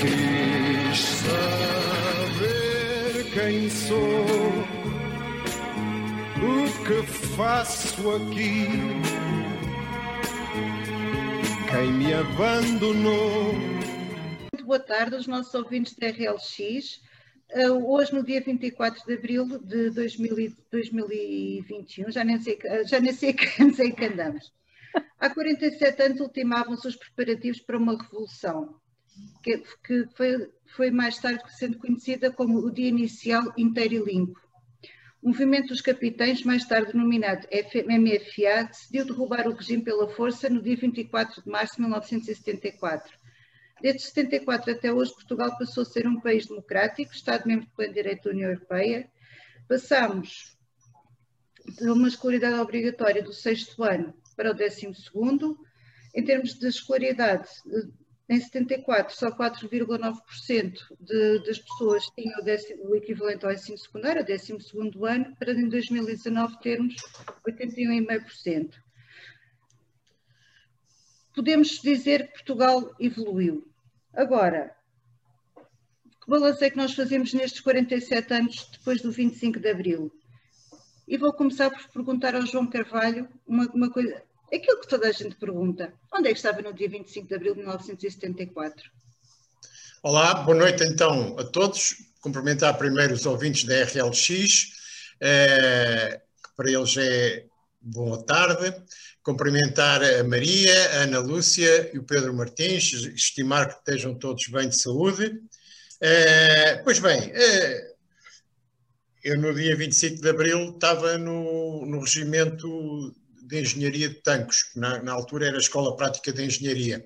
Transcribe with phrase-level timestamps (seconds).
[0.00, 2.40] Quis saber
[3.34, 4.24] quem sou,
[6.40, 7.02] o que
[7.36, 8.66] faço aqui,
[11.70, 13.52] quem me abandonou.
[13.52, 17.02] Muito boa tarde aos nossos ouvintes da RLX.
[17.52, 23.12] Uh, hoje, no dia 24 de abril de 2000, 2021, já nem sei, já nem
[23.12, 24.50] sei é que andamos.
[25.18, 28.79] Há 47 anos ultimavam-se os preparativos para uma revolução,
[29.42, 34.40] que, que foi, foi, mais tarde sendo conhecida como o Dia Inicial Inteiro e Limpo.
[35.22, 40.62] O movimento dos capitães, mais tarde denominado MFA, decidiu derrubar o regime pela força no
[40.62, 43.12] dia 24 de março de 1974.
[43.82, 48.24] Desde 74 até hoje, Portugal passou a ser um país democrático, Estado-membro de pleno direito
[48.24, 49.10] da União Europeia.
[49.68, 50.56] Passamos
[51.78, 55.58] de uma escolaridade obrigatória do sexto ano para o décimo segundo.
[56.14, 57.48] Em termos de escolaridade,
[58.30, 60.78] em 74, só 4,9%
[61.44, 65.52] das pessoas tinham o, décimo, o, equivalente ao ensino secundário, o décimo segundo ano, para
[65.52, 66.94] em 2019 termos
[67.44, 68.74] 81,5%.
[71.34, 73.68] Podemos dizer que Portugal evoluiu.
[74.14, 74.76] Agora,
[76.22, 80.12] que balanço é que nós fazemos nestes 47 anos depois do 25 de Abril?
[81.08, 84.22] E vou começar por perguntar ao João Carvalho uma, uma coisa,
[84.56, 87.54] aquilo que toda a gente pergunta, onde é que estava no dia 25 de Abril
[87.54, 88.90] de 1974?
[90.02, 91.96] Olá, boa noite então a todos.
[92.20, 94.72] Cumprimentar primeiro os ouvintes da RLX,
[95.20, 97.46] eh, que para eles é
[97.80, 98.74] boa tarde
[99.22, 104.68] cumprimentar a Maria, a Ana Lúcia e o Pedro Martins, estimar que estejam todos bem
[104.68, 105.26] de saúde.
[106.02, 107.94] Uh, pois bem, uh,
[109.22, 113.14] eu no dia 25 de Abril estava no, no Regimento
[113.50, 117.04] de Engenharia de Tancos, que na, na altura era a Escola Prática de Engenharia.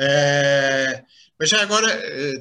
[0.00, 1.04] Uh,
[1.38, 1.88] mas já agora,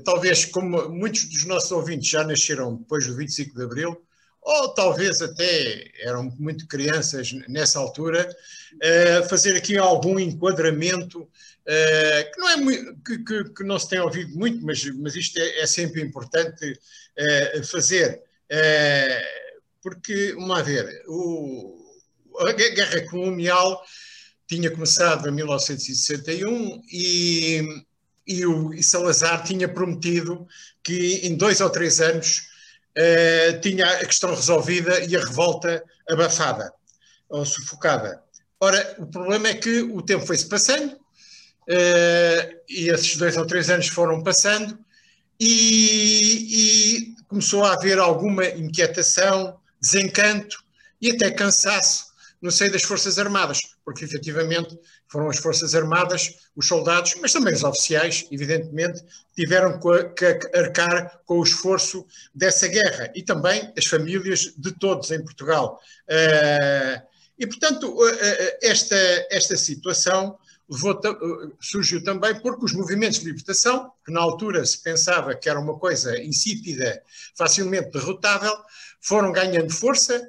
[0.06, 4.06] talvez como muitos dos nossos ouvintes já nasceram depois do 25 de Abril,
[4.40, 8.30] ou talvez até eram muito crianças nessa altura,
[8.76, 11.28] uh, fazer aqui algum enquadramento
[11.66, 12.58] que, não é
[13.06, 16.78] que, que, que, não se tem ouvido muito, mas, mas isto é, é sempre importante
[17.72, 18.22] fazer,
[19.82, 21.83] porque, vamos lá ver, o,
[22.40, 23.84] a guerra colonial
[24.48, 27.84] tinha começado em 1961 e,
[28.28, 30.48] e o Salazar tinha prometido
[30.84, 32.44] que em dois ou três anos
[32.98, 36.72] uh, tinha a questão resolvida e a revolta abafada
[37.30, 38.22] ou sufocada.
[38.60, 43.70] Ora, o problema é que o tempo foi-se passando uh, e esses dois ou três
[43.70, 44.78] anos foram passando
[45.40, 50.64] e, e começou a haver alguma inquietação, desencanto
[51.02, 52.13] e até cansaço
[52.44, 54.78] no seio das Forças Armadas, porque efetivamente
[55.08, 59.02] foram as Forças Armadas, os soldados, mas também os oficiais, evidentemente,
[59.34, 62.06] tiveram que arcar com o esforço
[62.36, 65.80] dessa guerra e também as famílias de todos em Portugal.
[66.06, 67.02] Eh,
[67.40, 68.98] e, portanto, eh, eh, esta,
[69.32, 70.38] esta situação
[71.62, 75.80] surgiu também porque os movimentos de libertação, que na altura se pensava que era uma
[75.80, 77.02] coisa insípida,
[77.38, 78.54] facilmente derrotável,
[79.00, 80.22] foram ganhando força,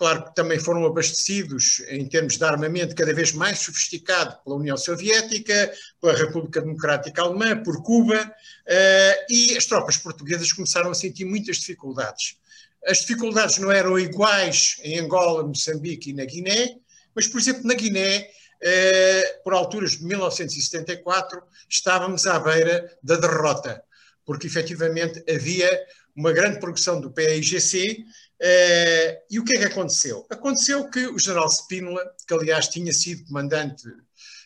[0.00, 4.74] Claro que também foram abastecidos em termos de armamento cada vez mais sofisticado pela União
[4.74, 11.26] Soviética, pela República Democrática Alemã, por Cuba, uh, e as tropas portuguesas começaram a sentir
[11.26, 12.38] muitas dificuldades.
[12.86, 16.76] As dificuldades não eram iguais em Angola, Moçambique e na Guiné,
[17.14, 23.84] mas, por exemplo, na Guiné, uh, por alturas de 1974, estávamos à beira da derrota,
[24.24, 25.68] porque efetivamente havia
[26.16, 28.06] uma grande progressão do PAIGC
[28.40, 30.26] Uh, e o que é que aconteceu?
[30.30, 33.84] Aconteceu que o general Spínola, que aliás tinha sido comandante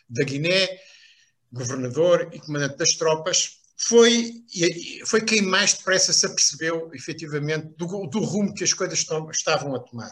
[0.08, 0.80] da Guiné,
[1.52, 4.42] governador e comandante das tropas, foi,
[5.06, 9.78] foi quem mais depressa se apercebeu, efetivamente, do, do rumo que as coisas estavam a
[9.78, 10.10] tomar.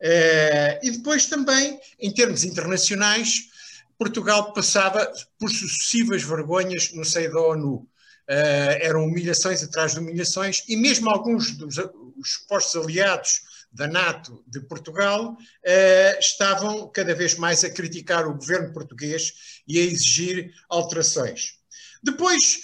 [0.00, 3.48] Uh, e depois também, em termos internacionais,
[3.98, 7.88] Portugal passava por sucessivas vergonhas no seio da ONU.
[8.28, 11.78] Uh, eram humilhações atrás de humilhações, e mesmo alguns dos
[12.18, 13.42] os supostos aliados
[13.72, 19.78] da NATO de Portugal uh, estavam cada vez mais a criticar o governo português e
[19.78, 21.58] a exigir alterações.
[22.02, 22.60] Depois,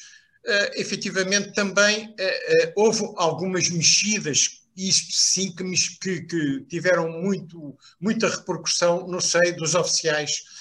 [0.47, 5.65] uh, efetivamente, também uh, houve algumas mexidas, isto sim que,
[6.01, 10.53] que, que, tiveram muito, muita repercussão no seio dos oficiais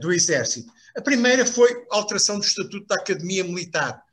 [0.00, 0.72] do Exército.
[0.96, 4.03] A primeira foi a alteração do Estatuto da Academia Militar.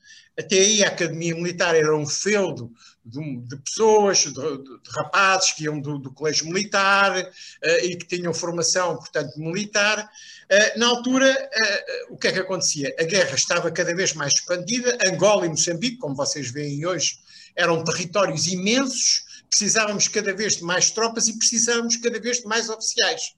[0.42, 2.72] Até aí a Academia Militar era um feudo
[3.06, 8.08] de, de pessoas, de, de, rapazes que iam do, do colégio militar uh, e que
[8.08, 10.10] tinham formação, portanto, militar.
[10.50, 12.94] Uh, na altura, uh, o que é que acontecia?
[13.00, 14.98] A guerra estava cada vez mais expandida.
[15.06, 17.20] Angola e Moçambique, como vocês veem hoje,
[17.56, 19.26] eram territórios imensos.
[19.48, 23.36] Precisávamos cada vez de mais tropas e precisávamos cada vez de mais oficiais.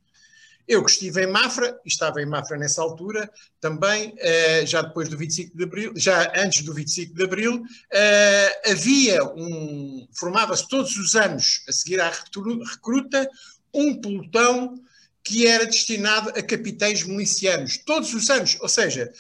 [0.68, 3.30] Eu que estive em Mafra, e estava em Mafra nessa altura,
[3.60, 8.62] também, eh, já depois do 25 de Abril, já antes do 25 de Abril, eh,
[8.72, 13.30] havia um, formava-se todos os anos, a seguir à recruta,
[13.74, 14.76] um pelotão
[15.24, 19.12] que era destinado a capitães milicianos, todos os anos, ou seja,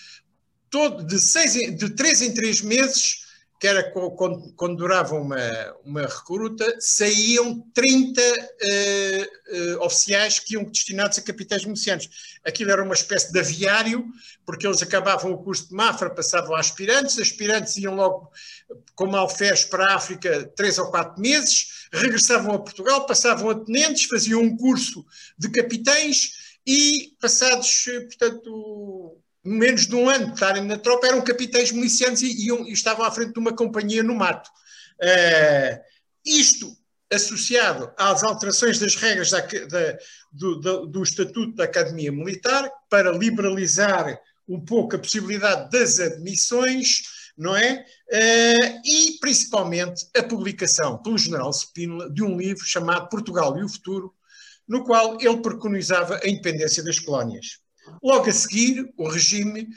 [0.69, 3.22] todo, de, seis, de três em três meses
[3.63, 5.37] que era quando, quando durava uma,
[5.85, 12.09] uma recruta, saíam 30 uh, uh, oficiais que iam destinados a capitães milicianos.
[12.43, 14.05] Aquilo era uma espécie de aviário,
[14.45, 18.29] porque eles acabavam o curso de Mafra, passavam a aspirantes, aspirantes iam logo
[18.95, 24.09] como alfés para a África três ou quatro meses, regressavam a Portugal, passavam a tenentes,
[24.09, 25.05] faziam um curso
[25.37, 26.33] de capitães
[26.67, 32.47] e passados, portanto, menos de um ano de estarem na tropa, eram capitães milicianos e,
[32.47, 34.49] iam, e estavam à frente de uma companhia no mato.
[35.01, 35.79] Uh,
[36.25, 36.75] isto
[37.11, 39.97] associado às alterações das regras da, da,
[40.31, 47.01] do, do, Estatuto da Academia Militar para liberalizar um pouco a possibilidade das admissões,
[47.37, 47.85] não é?
[48.11, 53.69] Uh, e principalmente a publicação pelo general Spínola de um livro chamado Portugal e o
[53.69, 54.13] Futuro,
[54.67, 57.62] no qual ele preconizava a independência das colónias.
[58.01, 59.67] Logo a seguir, o regime,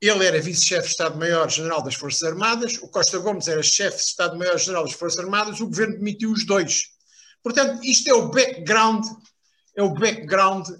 [0.00, 4.84] ele era vice-chefe de Estado-Maior-General das Forças Armadas, o Costa Gomes era chefe de Estado-Maior-General
[4.84, 6.84] das Forças Armadas, o governo demitiu os dois.
[7.42, 9.04] Portanto, isto é o background,
[9.76, 10.78] é o background uh,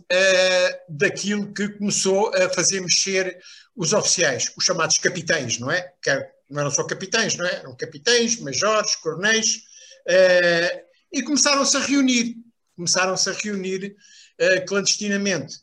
[0.88, 3.40] daquilo que começou a fazer mexer
[3.74, 5.92] os oficiais, os chamados capitães, não é?
[6.02, 6.10] Que
[6.50, 7.56] não eram só capitães, não é?
[7.56, 9.62] Eram capitães, majores, coronéis,
[10.08, 10.80] uh,
[11.12, 12.36] e começaram-se a reunir,
[12.76, 13.96] começaram-se a reunir
[14.40, 15.60] uh, clandestinamente.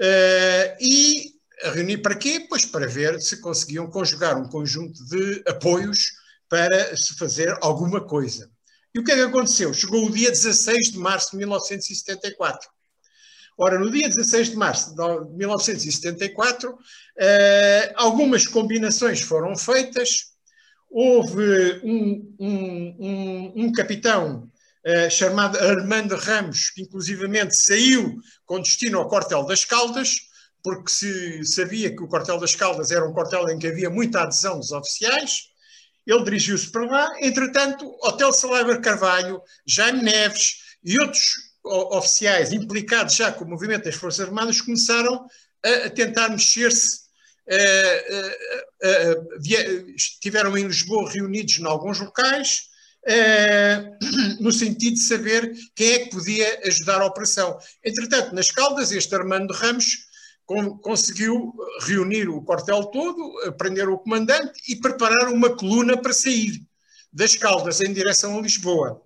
[0.00, 2.46] Uh, e a reunir para quê?
[2.48, 6.12] Pois para ver se conseguiam conjugar um conjunto de apoios
[6.48, 8.50] para se fazer alguma coisa.
[8.94, 9.72] E o que é que aconteceu?
[9.72, 12.68] Chegou o dia 16 de março de 1974.
[13.58, 16.78] Ora, no dia 16 de março de 1974, uh,
[17.18, 20.30] eh, algumas combinações foram feitas.
[20.90, 24.49] Houve um, um, um, um capitão
[24.86, 30.16] uh, chamado Armando Ramos, que inclusivamente saiu com destino ao quartel das Caldas,
[30.62, 34.22] porque se sabia que o quartel das Caldas era um quartel em que havia muita
[34.22, 35.50] adesão dos oficiais,
[36.06, 37.08] ele dirigiu-se para lá.
[37.20, 43.94] Entretanto, Hotel Salaiber Carvalho, Jaime Neves e outros oficiais implicados já com o movimento das
[43.94, 45.26] Forças Armadas começaram
[45.62, 47.10] a, tentar mexer-se.
[47.50, 52.69] Uh, uh, uh, estiveram em Lisboa reunidos em alguns locais,
[53.06, 53.92] eh,
[54.40, 57.58] no sentido de saber quem é que podia ajudar a operação.
[57.84, 60.10] Entretanto, nas Caldas, este Armando Ramos
[60.82, 66.60] conseguiu reunir o quartel todo, prender o comandante e preparar uma coluna para sair
[67.12, 69.00] das Caldas em direção a Lisboa.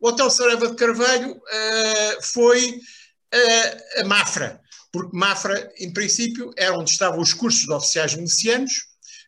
[0.00, 4.60] O Hotel Saraiva de Carvalho uh, foi uh, a Mafra,
[4.92, 8.72] porque Mafra, em princípio, era onde estavam os cursos de oficiais milicianos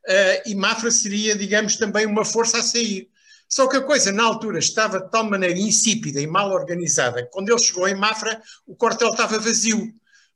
[0.07, 3.09] uh, e Mafra seria, digamos, também uma força a sair.
[3.49, 7.51] Só que a coisa na altura estava de tal maneira insípida e mal organizada, quando
[7.51, 9.93] ele chegou em Mafra, o quartel estava vazio.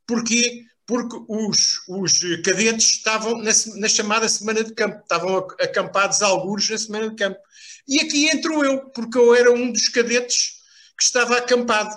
[0.07, 0.65] Porquê?
[0.87, 6.69] Porque os, os cadetes estavam na, na, chamada semana de campo, estavam acampados a algures
[6.69, 7.39] na semana de campo.
[7.87, 10.61] E aqui entro eu, porque eu era um dos cadetes
[10.99, 11.97] que estava acampado.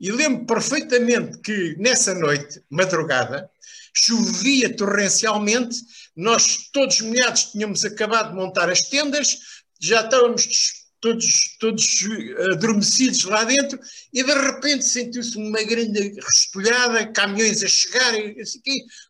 [0.00, 3.48] E lembro perfeitamente que nessa noite, madrugada,
[3.94, 5.76] chovia torrencialmente,
[6.16, 9.38] nós todos molhados tínhamos acabado de montar as tendas,
[9.82, 10.48] já estávamos
[11.00, 11.84] todos, todos
[12.52, 13.78] adormecidos lá dentro
[14.12, 18.60] e de repente sentiu-se uma grande respolhada, caminhões a chegar, assim,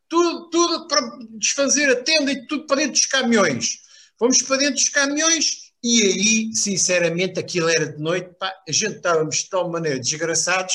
[0.09, 3.83] tudo, tudo para desfazer a tenda e tudo para dentro dos caminhões.
[4.19, 8.97] Fomos para dentro dos caminhões e aí, sinceramente, aquilo era de noite, pá, a gente
[8.97, 10.75] estávamos de tal maneira desgraçados,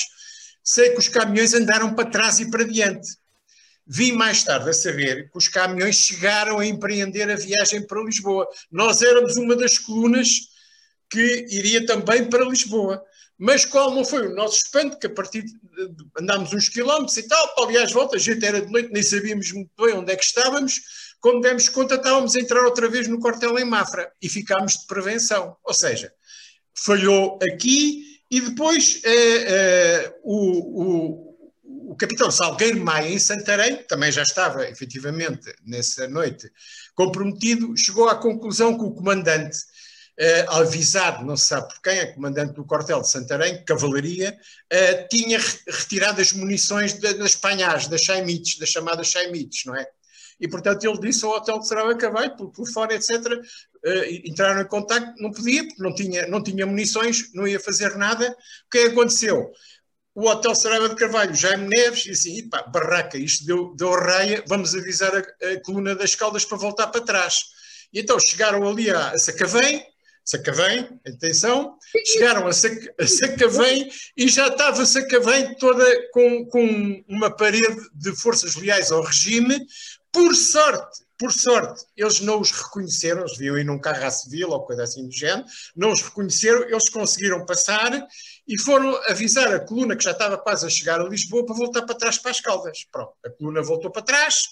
[0.63, 3.08] sei que os caminhões andaram para trás e para diante.
[3.88, 8.48] Vim mais tarde a saber que os caminhões chegaram a empreender a viagem para Lisboa.
[8.70, 10.27] Nós éramos uma das colunas
[11.10, 13.01] que iria também para Lisboa.
[13.38, 15.53] Mas qual não foi o nosso espanto, que a partir de,
[16.20, 19.70] andámos uns quilómetros e tal, aliás, volta, a gente era de noite, nem sabíamos muito
[19.79, 20.82] bem onde é que estávamos,
[21.22, 24.88] quando demos conta estávamos a entrar outra vez no quartel em Mafra e ficámos de
[24.88, 25.56] prevenção.
[25.63, 26.12] Ou seja,
[26.74, 31.37] falhou aqui e depois eh, eh, o, o
[31.67, 36.50] o capitão Salgueiro Maia, em Santarém, também já estava efetivamente nessa noite
[36.95, 39.57] comprometido, chegou à conclusão que o comandante,
[40.17, 44.38] eh, avisado, não se sabe por quem, é comandante do quartel de Santarém, cavalaria,
[44.69, 49.86] eh, tinha retirado as munições das panhas, das chaimites, das chamadas chaimites, não é?
[50.39, 53.12] E, portanto, ele disse ao hotel que será Cavalho, por telefone, etc.,
[53.86, 57.95] eh, entraram em contato, não podia, porque não tinha, não tinha munições, não ia fazer
[57.95, 58.29] nada.
[58.65, 59.51] O que é que aconteceu?
[60.17, 64.43] O Hotel Saraiva de Carvalho, Jaime Neves, disse assim, pá, barraca, isto deu, deu raia,
[64.47, 67.36] vamos avisar a, a, coluna das Caldas para voltar para trás.
[67.93, 69.86] E então chegaram ali a, a Sacavém,
[70.25, 71.77] Sacavém, atenção,
[72.13, 78.15] chegaram a, Sac, a Sacavém e já estava Sacavém toda com, com uma parede de
[78.15, 79.67] forças leais ao regime,
[80.12, 84.50] por sorte, por sorte, eles não os reconheceram, eles viam aí num carro à civil
[84.50, 85.45] ou coisa assim do género,
[85.75, 87.91] não os reconheceram, eles conseguiram passar
[88.48, 91.82] e foram avisar a coluna que já estava quase a chegar a Lisboa para voltar
[91.82, 92.86] para trás para as Caldas.
[92.92, 94.46] Pronto, a coluna voltou para trás,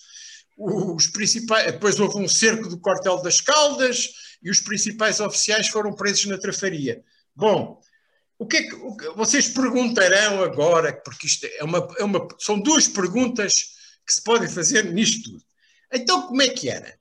[0.57, 4.09] os principais, depois houve um cerco do quartel das Caldas
[4.43, 7.03] e os principais oficiais foram presos na trafaria.
[7.35, 7.81] Bom,
[8.37, 12.59] o que é que, o vocês perguntarão agora, porque isto é uma, é uma, são
[12.59, 13.53] duas perguntas
[14.05, 15.43] que se podem fazer nisto tudo.
[15.91, 16.97] Então, como é que era?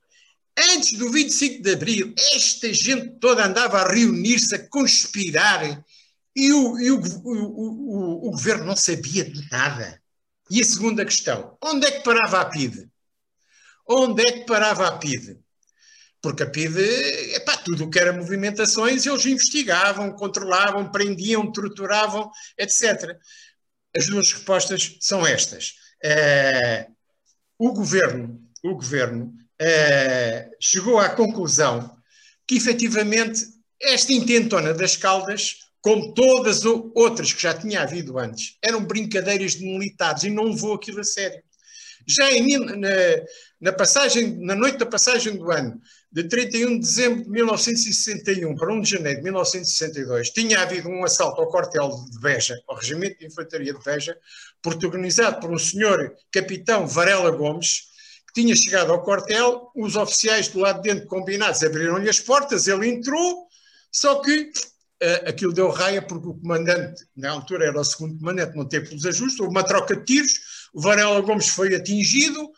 [0.56, 5.84] Antes do 25 de Abril, esta gente toda andava a reunir-se, a conspirar,
[6.34, 10.00] e, o, e o, o, o, governo não sabia de nada.
[10.50, 12.88] E a segunda questão: onde é que parava a PIDE?
[13.88, 15.38] Onde é que parava a PIDE?
[16.20, 16.80] Porque a PIDE,
[17.34, 23.16] epá, tudo o que era movimentações, eles investigavam, controlavam, prendiam, torturavam, etc.
[23.94, 25.74] As duas respostas são estas.
[26.02, 26.88] É,
[27.58, 31.94] o governo, o governo uh, chegou à conclusão
[32.46, 33.42] que efetivamente
[33.80, 39.66] esta intentona das Caldas, como todas outras que já tinha havido antes, eram brincadeiras de
[39.66, 41.42] militares e não levou aquilo a sério.
[42.06, 42.88] Já em, na,
[43.60, 45.78] na, passagem, na noite da passagem do ano,
[46.10, 51.04] de 31 de dezembro de 1961 para 1 de janeiro de 1962, tinha havido um
[51.04, 54.16] assalto ao quartel de Beja, ao Regimento de Infantaria de Beja,
[54.62, 57.88] protagonizado por um senhor capitão Varela Gomes,
[58.28, 62.68] que tinha chegado ao quartel, os oficiais do lado de dentro combinados abriram-lhe as portas,
[62.68, 63.46] ele entrou,
[63.92, 64.50] só que
[65.26, 69.04] aquilo deu raia porque o comandante, na altura era o segundo comandante, não teve os
[69.04, 70.32] ajustes, houve uma troca de tiros,
[70.72, 72.50] o Varela Gomes foi atingido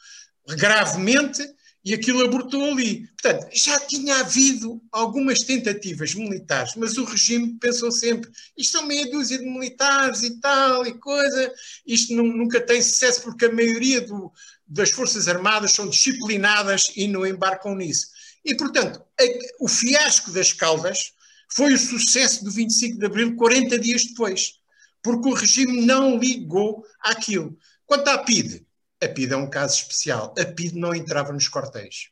[0.56, 1.42] gravemente
[1.84, 3.06] e aquilo abortou ali.
[3.08, 9.08] Portanto, já tinha havido algumas tentativas militares, mas o regime pensou sempre: isto são meia
[9.10, 11.52] dúzia de militares e tal e coisa,
[11.86, 14.32] isto não, nunca tem sucesso porque a maioria do,
[14.66, 18.08] das Forças Armadas são disciplinadas e não embarcam nisso.
[18.44, 19.24] E, portanto, a,
[19.60, 21.12] o fiasco das Caldas
[21.52, 24.60] foi o sucesso do 25 de Abril 40 dias depois,
[25.02, 27.56] porque o regime não ligou àquilo.
[27.86, 28.66] Quanto à PIDE,
[29.02, 30.34] a PID é um caso especial.
[30.38, 32.10] A PID não entrava nos corteios.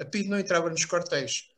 [0.00, 1.48] A PID não entrava nos corteios.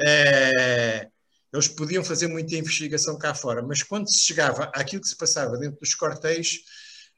[0.00, 1.08] É,
[1.52, 5.58] eles podiam fazer muita investigação cá fora, mas quando se chegava àquilo que se passava
[5.58, 6.60] dentro dos corteios,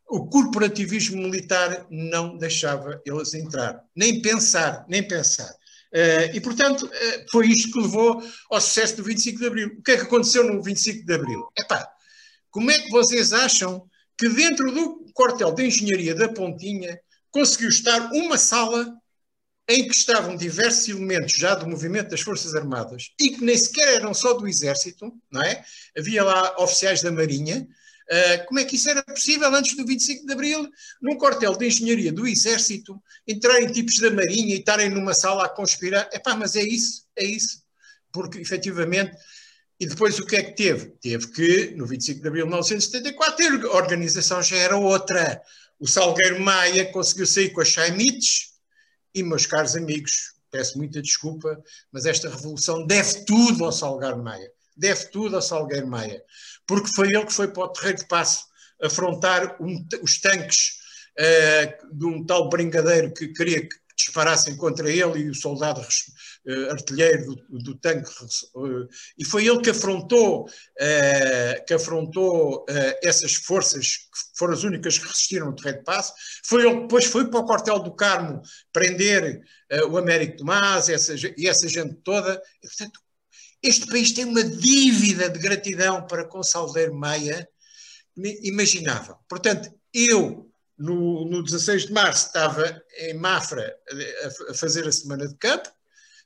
[0.08, 3.84] o corporativismo militar não deixava eles entrar.
[3.94, 5.54] Nem pensar, nem pensar.
[5.92, 9.68] Uh, e, portanto, uh, foi isto que levou ao sucesso do 25 de Abril.
[9.78, 11.48] O que é que aconteceu no 25 de Abril?
[11.58, 11.86] Epá,
[12.50, 16.98] como é que vocês acham que dentro do quartel de engenharia da Pontinha
[17.30, 18.92] conseguiu estar uma sala
[19.68, 23.94] em que estavam diversos elementos já do movimento das Forças Armadas e que nem sequer
[23.94, 25.64] eram só do Exército, não é?
[25.96, 27.66] Havia lá oficiais da Marinha.
[28.10, 30.68] Uh, como é que isso era possível antes do 25 de Abril,
[31.00, 35.48] num quartel de engenharia do Exército, entrarem tipos da Marinha e estarem numa sala a
[35.48, 36.08] conspirar?
[36.12, 37.62] Epá, mas é isso, é isso.
[38.12, 39.16] Porque, efetivamente,
[39.82, 40.90] e depois o que é que teve?
[41.00, 45.42] Teve que, no 25 de abril de 1974, a organização já era outra.
[45.80, 48.52] O Salgueiro Maia conseguiu sair com as Chaimites
[49.12, 54.48] e, meus caros amigos, peço muita desculpa, mas esta revolução deve tudo ao Salgueiro Maia.
[54.76, 56.22] Deve tudo ao Salgueiro Maia.
[56.72, 58.46] Porque foi ele que foi para o Terreiro de Passo
[58.82, 60.78] afrontar um, os tanques
[61.20, 66.70] uh, de um tal brincadeiro que queria que disparassem contra ele e o soldado uh,
[66.70, 68.10] artilheiro do, do tanque.
[68.54, 68.88] Uh,
[69.18, 72.64] e foi ele que afrontou, uh, que afrontou
[73.02, 76.14] essas forças, que foram as únicas que resistiram ao terreno de passo.
[76.42, 78.40] Foi ele que depois foi para o quartel do Carmo
[78.72, 79.42] prender
[79.90, 82.40] o Américo Tomás essa, e essa gente toda.
[82.62, 82.98] E, portanto,
[83.62, 87.48] este país tem uma dívida de gratidão para com Salveiro Maia
[88.42, 89.16] imaginável.
[89.28, 93.74] Portanto, eu no, no 16 de março estava em Mafra
[94.48, 95.70] a, a fazer a semana de campo,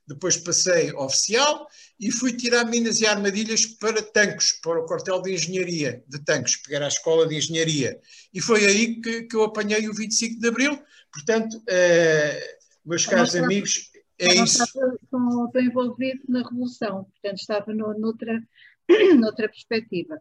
[0.08, 1.66] depois passei oficial
[1.98, 6.56] e fui tirar minas e armadilhas para tanques, para o quartel de engenharia de tanques,
[6.56, 7.98] pegar a escola de engenharia.
[8.32, 10.80] E foi aí que, que eu apanhei o 25 de Abril.
[11.12, 14.62] Portanto, eh, meus caros amigos, é não isso.
[14.62, 18.42] Estava tão, tão envolvido na Revolução, portanto estava no, noutra,
[19.18, 20.20] noutra perspectiva.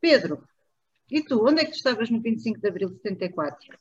[0.00, 0.42] Pedro,
[1.10, 3.76] e tu, onde é que tu estavas no 25 de Abril de 74?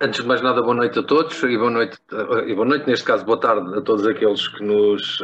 [0.00, 1.98] Antes de mais nada, boa noite a todos e boa noite,
[2.46, 5.18] e boa noite neste caso, boa tarde a todos aqueles que nos,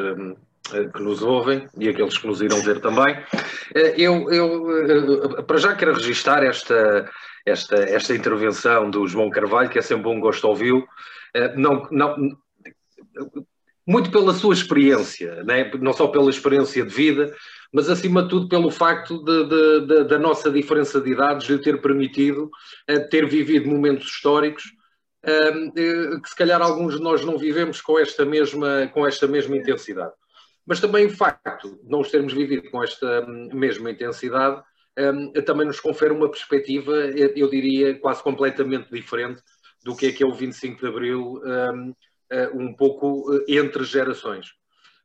[0.75, 3.17] eh, que nos ouvem e aqueles que nos irão ver também.
[3.75, 7.11] Eh, eu, eu eh, para já quero registar esta,
[7.47, 10.87] esta, esta intervenção do João Carvalho, que é sempre um gosto ouvi-lo.
[11.57, 12.15] Não, não,
[13.87, 15.71] muito pela sua experiência, né?
[15.81, 17.35] não só pela experiência de vida,
[17.73, 21.59] mas acima de tudo pelo facto de, de, de, da nossa diferença de idades, de
[21.59, 22.51] ter permitido
[22.91, 24.65] uh, ter vivido momentos históricos
[25.25, 29.57] uh, que se calhar alguns de nós não vivemos com esta mesma, com esta mesma
[29.57, 30.13] intensidade.
[30.65, 34.63] Mas também o facto de não os termos vivido com esta mesma intensidade
[34.99, 36.93] um, também nos confere uma perspectiva,
[37.35, 39.43] eu diria, quase completamente diferente
[39.85, 41.95] do que é que é o 25 de Abril, um,
[42.55, 44.55] um pouco entre gerações.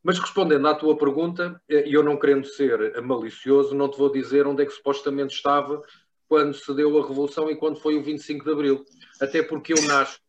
[0.04, 4.12] Mas respondendo à tua pergunta, eh, e eu não querendo ser malicioso, não te vou
[4.12, 5.82] dizer onde é que supostamente estava
[6.30, 8.86] quando se deu a Revolução e quando foi o 25 de Abril.
[9.22, 10.20] Até porque eu nasço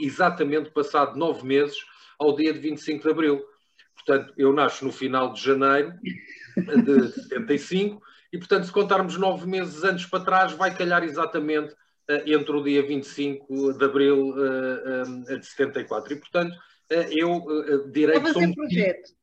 [0.00, 1.76] exatamente passado nove meses
[2.18, 3.44] ao dia de 25 de Abril.
[3.94, 5.92] Portanto, eu nasço no final de janeiro
[6.56, 8.00] de 75
[8.32, 11.74] e, portanto, se contarmos nove meses antes para trás, vai calhar exatamente
[12.26, 16.12] entre o dia 25 de Abril uh, de 74.
[16.12, 16.56] E, portanto,
[16.90, 19.06] eh, eu eh, direi que sou um projeto.
[19.06, 19.18] Filho,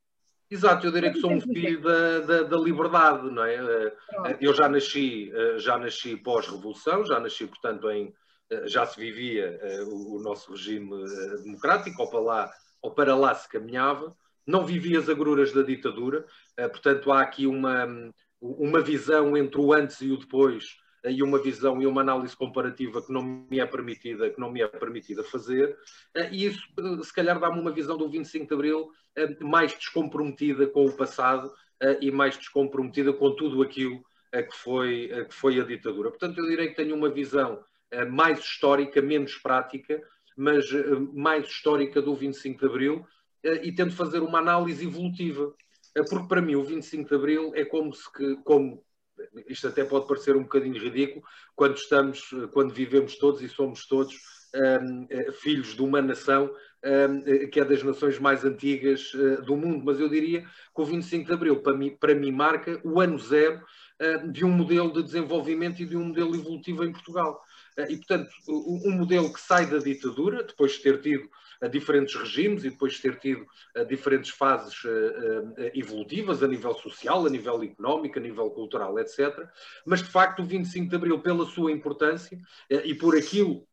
[0.50, 3.56] exato, eu direi que sou um filho da, da, da, liberdade, não é?
[3.56, 4.38] Eh.
[4.40, 8.14] Eu já nasci, já nasci pós-revolução, já nasci, portanto, em
[8.64, 10.90] já se vivia o, nosso regime
[11.44, 14.16] democrático, ou para lá, ou para lá se caminhava,
[14.46, 17.86] não vivia as agruras da ditadura, portanto há aqui uma,
[18.40, 23.02] uma visão entre o antes e o depois e uma visão e uma análise comparativa
[23.02, 25.78] que não me é permitida, que não me é permitida fazer,
[26.16, 29.74] eh, e isso eh, se calhar dá-me uma visão do 25 de Abril eh, mais
[29.74, 31.52] descomprometida com o passado
[32.02, 36.10] e mais descomprometida com tudo aquilo que foi, que foi a ditadura.
[36.10, 37.64] Portanto, eu direi que tenho uma visão
[38.10, 40.02] mais histórica, menos prática,
[40.36, 40.66] mas
[41.14, 43.06] mais histórica do 25 de Abril
[43.62, 45.54] e tento fazer uma análise evolutiva.
[46.10, 48.10] Porque para mim o 25 de Abril é como se,
[48.44, 48.84] como
[49.48, 51.24] isto até pode parecer um bocadinho ridículo
[51.56, 54.16] quando estamos, quando vivemos todos e somos todos
[54.56, 56.52] um, eh, filhos de uma nação
[56.84, 60.82] um, eh, que é das nações mais antigas uh, do mundo, mas eu diria que
[60.82, 63.62] o 25 de Abril para mim, para mim marca o ano zero
[64.02, 67.42] uh, de um modelo de desenvolvimento e de um modelo evolutivo em Portugal.
[67.90, 71.30] E, portanto, um modelo que sai da ditadura, depois de ter tido
[71.62, 74.76] a diferentes regimes e depois de ter tido a diferentes fases
[75.74, 79.48] evolutivas a nível social, a nível económico, a nível cultural, etc.
[79.86, 83.68] Mas, de facto, o 25 de Abril, pela sua importância e por aquilo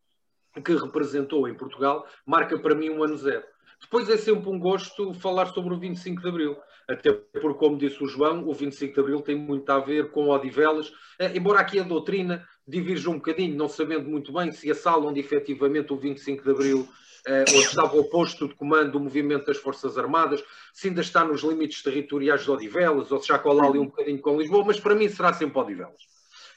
[0.65, 3.45] que representou em Portugal, marca para mim um ano zero.
[3.81, 6.57] Depois é sempre um gosto falar sobre o 25 de Abril,
[6.89, 10.29] até porque, como disse o João, o 25 de Abril tem muito a ver com
[10.29, 10.93] Odivelas,
[11.35, 15.21] embora aqui a doutrina divirja um bocadinho, não sabendo muito bem se a sala onde
[15.21, 16.89] efetivamente o 25 de Abril
[17.27, 21.25] eh, onde estava o posto de comando do movimento das Forças Armadas, se ainda está
[21.25, 24.79] nos limites territoriais de Odivelas, ou se já cola ali um bocadinho com Lisboa, mas
[24.79, 26.14] para mim será sempre Odivelas.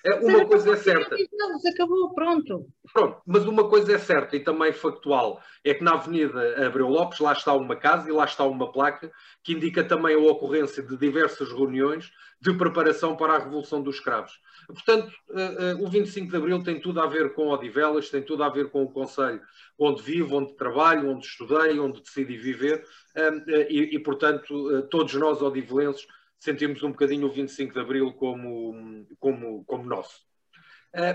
[0.08, 1.17] É, uma coisa é certa.
[1.74, 2.65] Acabou, pronto.
[2.93, 7.20] Pronto, mas uma coisa é certa e também factual, é que na Avenida Abreu Lopes
[7.20, 9.12] lá está uma casa e lá está uma placa
[9.43, 14.39] que indica também a ocorrência de diversas reuniões de preparação para a Revolução dos Escravos.
[14.67, 18.43] Portanto, uh, uh, o 25 de Abril tem tudo a ver com Odivelas, tem tudo
[18.43, 19.41] a ver com o Conselho
[19.78, 22.84] onde vivo, onde trabalho, onde estudei, onde decidi viver,
[23.17, 26.06] uh, e, e, portanto, todos nós odivelenses
[26.39, 30.21] sentimos um bocadinho o 25 de Abril como, como, como nosso.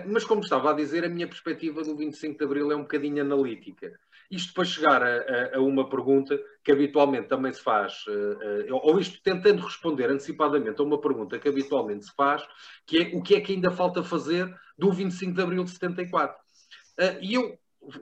[0.06, 3.22] mas, como estava a dizer, a minha perspectiva do 25 de Abril é um bocadinho
[3.22, 3.92] analítica.
[4.32, 8.80] Isto para chegar a, a, a, uma pergunta que habitualmente também se faz, uh, uh,
[8.82, 12.42] ou isto tentando responder antecipadamente a uma pergunta que habitualmente se faz,
[12.86, 16.34] que é o que é que ainda falta fazer do 25 de abril de 74.
[16.34, 17.58] Uh, e eu,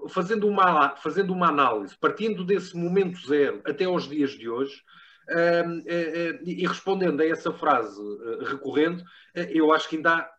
[0.09, 4.85] fazendo uma, fazendo uma análise, partindo desse momento zero até aos dias de hoje,
[6.45, 8.01] e respondendo a essa frase
[8.43, 10.31] recorrente, eu acho que ainda há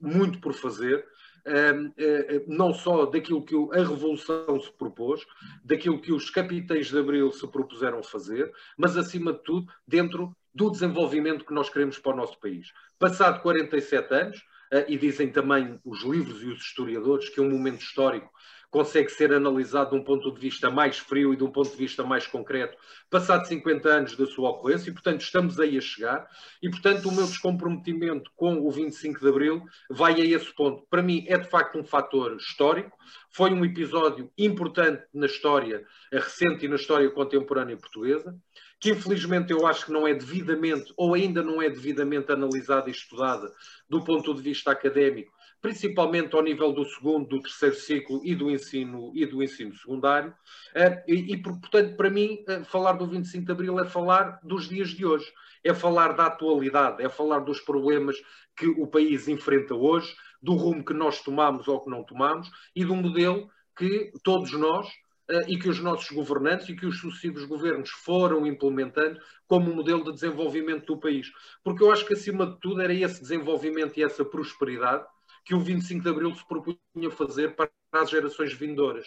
[0.00, 1.04] muito por fazer
[1.44, 5.24] eh, eh, não só daquilo que a Revolução se propôs,
[5.64, 10.70] daquilo que os capitães de Abril se propuseram fazer, mas acima de tudo dentro do
[10.70, 12.72] desenvolvimento que nós queremos para o nosso país.
[12.98, 17.50] Passado 47 anos, eh, e dizem também os livros e os historiadores que é um
[17.50, 18.30] momento histórico
[18.70, 21.76] consegue ser analisado de um ponto de vista mais frio e de um ponto de
[21.76, 22.76] vista mais concreto,
[23.10, 26.28] passado 50 anos da sua ocorrência, e portanto estamos aí a chegar,
[26.62, 30.86] e portanto o meu descomprometimento com o 25 de Abril vai a esse ponto.
[30.88, 32.96] Para mim é de facto um fator histórico,
[33.30, 38.36] foi um episódio importante na história recente e na história contemporânea portuguesa,
[38.78, 42.92] que infelizmente eu acho que não é devidamente, ou ainda não é devidamente analisada e
[42.92, 43.52] estudada
[43.88, 48.50] do ponto de vista académico, principalmente ao nível do segundo, do terceiro ciclo e do
[48.50, 50.34] ensino, e do ensino secundário.
[50.74, 54.68] Eh, e, e, portanto, para mim, eh, falar do 25 de Abril é falar dos
[54.68, 55.30] dias de hoje,
[55.62, 58.16] é falar da atualidade, é falar dos problemas
[58.56, 62.84] que o país enfrenta hoje, do rumo que nós tomamos ou que não tomamos e
[62.84, 64.88] do modelo que todos nós
[65.30, 70.04] eh, e que os nossos governantes e que os sucessivos governos foram implementando como modelo
[70.04, 71.30] de desenvolvimento do país.
[71.62, 75.04] Porque eu acho que, acima de tudo, era esse desenvolvimento e essa prosperidade
[75.44, 79.06] que o 25 de Abril se propunha fazer para as gerações vindouras.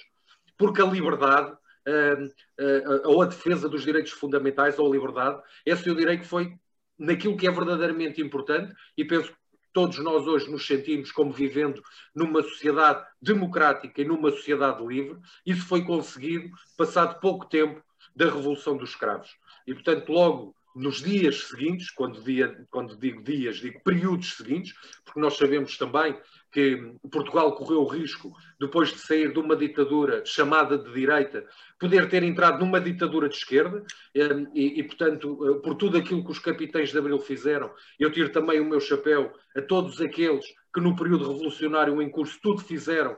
[0.58, 5.88] Porque a liberdade, eh, eh, ou a defesa dos direitos fundamentais, ou a liberdade, esse
[5.88, 6.54] eu direi que foi
[6.98, 9.34] naquilo que é verdadeiramente importante, e penso
[9.74, 11.82] todos nós hoje nos sentimos como vivendo
[12.14, 15.20] numa sociedade democrática e numa sociedade livre.
[15.46, 17.84] Isso foi conseguido passado pouco tempo
[18.16, 19.36] da Revolução dos Escravos.
[19.66, 25.20] E, portanto, logo nos dias seguintes, quando, dia, quando digo dias, digo períodos seguintes, porque
[25.20, 26.18] nós sabemos também
[26.52, 31.46] que Portugal correu o risco, depois de sair de uma ditadura chamada de direita,
[31.80, 33.84] poder ter entrado numa ditadura de esquerda,
[34.14, 38.12] eh, e, e, portanto, eh, por tudo aquilo que os capitães de Abril fizeram, eu
[38.12, 42.62] tiro também o meu chapéu a todos aqueles que no período revolucionário em curso tudo
[42.62, 43.16] fizeram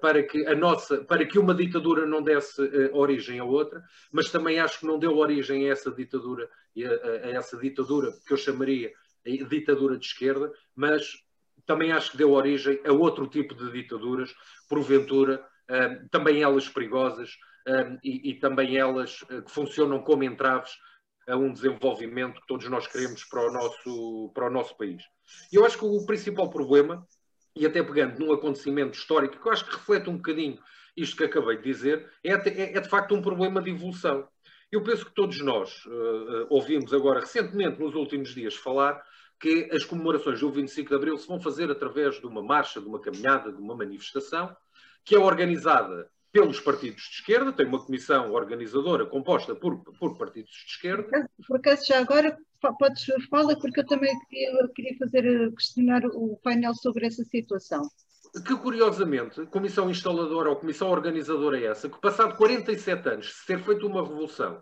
[0.00, 3.82] para que a nossa, para que uma ditadura não desse origem a outra,
[4.12, 8.36] mas também acho que não deu origem a essa ditadura, a, essa ditadura que eu
[8.36, 8.92] chamaria
[9.48, 11.02] ditadura de esquerda, mas
[11.66, 14.34] também acho que deu origem a outro tipo de ditaduras,
[14.68, 17.30] porventura, um, também elas perigosas
[18.02, 20.72] e, também elas que funcionam como entraves
[21.26, 25.02] a um desenvolvimento que todos nós queremos para o nosso, para o nosso país.
[25.50, 27.06] Eu acho que o principal problema,
[27.56, 30.58] e até pegando num acontecimento histórico, que eu acho que reflete um bocadinho
[30.96, 34.28] isto que acabei de dizer, é, é, é de facto um problema de evolução.
[34.70, 39.02] Eu penso que todos nós uh, ouvimos agora, recentemente, nos últimos dias, falar
[39.38, 42.86] que as comemorações do 25 de Abril se vão fazer através de uma marcha, de
[42.86, 44.56] uma caminhada, de uma manifestação,
[45.04, 50.50] que é organizada pelos partidos de esquerda, tem uma comissão organizadora composta por, por partidos
[50.50, 51.30] de esquerda.
[51.46, 52.36] Por acaso, já agora,
[52.76, 57.88] podes falar, porque eu também queria, queria fazer, questionar o painel sobre essa situação.
[58.44, 63.60] Que, curiosamente, comissão instaladora ou comissão organizadora é essa, que passado 47 anos, se ter
[63.60, 64.60] feito uma revolução,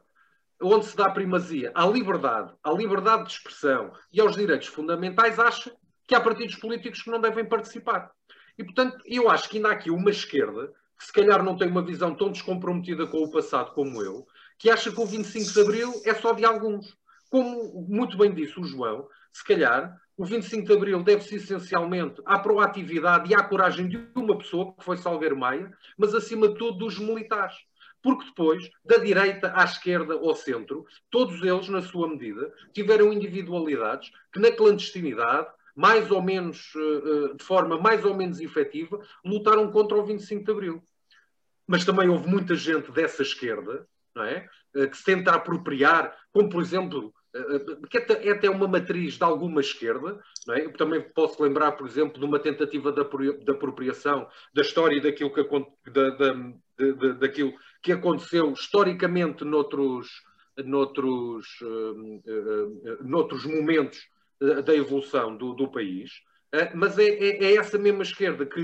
[0.62, 5.74] onde se dá primazia à liberdade, à liberdade de expressão e aos direitos fundamentais, acha
[6.06, 8.11] que há partidos políticos que não devem participar.
[8.58, 10.70] E, portanto, eu acho que ainda há aqui uma esquerda,
[11.03, 14.25] que se calhar não tem uma visão tão descomprometida com o passado como eu,
[14.57, 16.97] que acha que o 25 de Abril é só de alguns.
[17.29, 22.38] Como muito bem disse o João, se calhar o 25 de Abril deve-se essencialmente à
[22.38, 26.79] proatividade e à coragem de uma pessoa, que foi Salgueiro Maia, mas acima de tudo
[26.79, 27.57] dos militares
[28.03, 34.11] porque depois, da direita à esquerda ao centro, todos eles, na sua medida, tiveram individualidades
[34.33, 39.71] que na clandestinidade, mais ou menos, eh, eh, de forma mais ou menos efetiva, lutaram
[39.71, 40.83] contra o 25 de Abril.
[41.66, 44.48] Mas também houve muita gente dessa esquerda, não é?
[44.75, 47.12] Eh, que se tenta apropriar, como por exemplo,
[47.90, 50.64] que é até uma matriz de alguma esquerda, não é?
[50.64, 55.42] Eu também posso lembrar, por exemplo, de uma tentativa de apropriação da história daquilo que,
[55.90, 56.33] da, da,
[56.79, 60.09] de, daquilo que aconteceu historicamente noutros,
[60.59, 61.46] noutros,
[63.01, 63.98] noutros momentos
[64.38, 66.11] da evolução do, do país,
[66.75, 68.62] mas é, é, é, essa mesma esquerda que,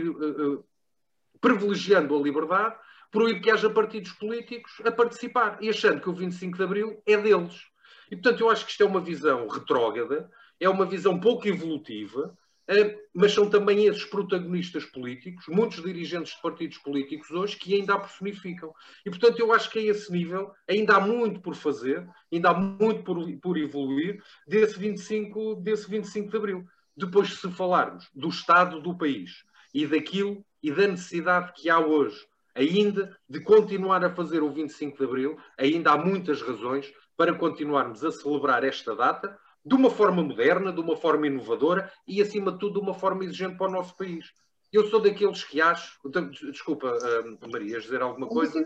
[1.40, 2.76] privilegiando a liberdade,
[3.10, 7.16] proíbe que haja partidos políticos a participar e achando que o 25 de Abril é
[7.16, 7.62] deles.
[8.10, 12.36] E, portanto, eu acho que isto é uma visão retrógrada, é uma visão pouco evolutiva,
[12.66, 17.94] eh, mas são também esses protagonistas políticos, muitos dirigentes de partidos políticos hoje, que ainda
[17.94, 18.72] a personificam.
[19.04, 22.54] E, portanto, eu acho que a esse nível ainda há muito por fazer, ainda há
[22.54, 26.66] muito por, por evoluir desse 25, desse 25 de Abril.
[26.96, 32.26] Depois, se falarmos do estado do país e daquilo e da necessidade que há hoje
[32.58, 38.04] ainda de continuar a fazer o 25 de Abril, ainda há muitas razões para continuarmos
[38.04, 42.58] a celebrar esta data, de uma forma moderna, de uma forma inovadora e, acima de
[42.58, 44.32] tudo, de uma forma exigente para o nosso país.
[44.72, 45.98] Eu sou daqueles que acho.
[46.04, 48.62] Então, desculpa, uh, Maria, dizer alguma coisa?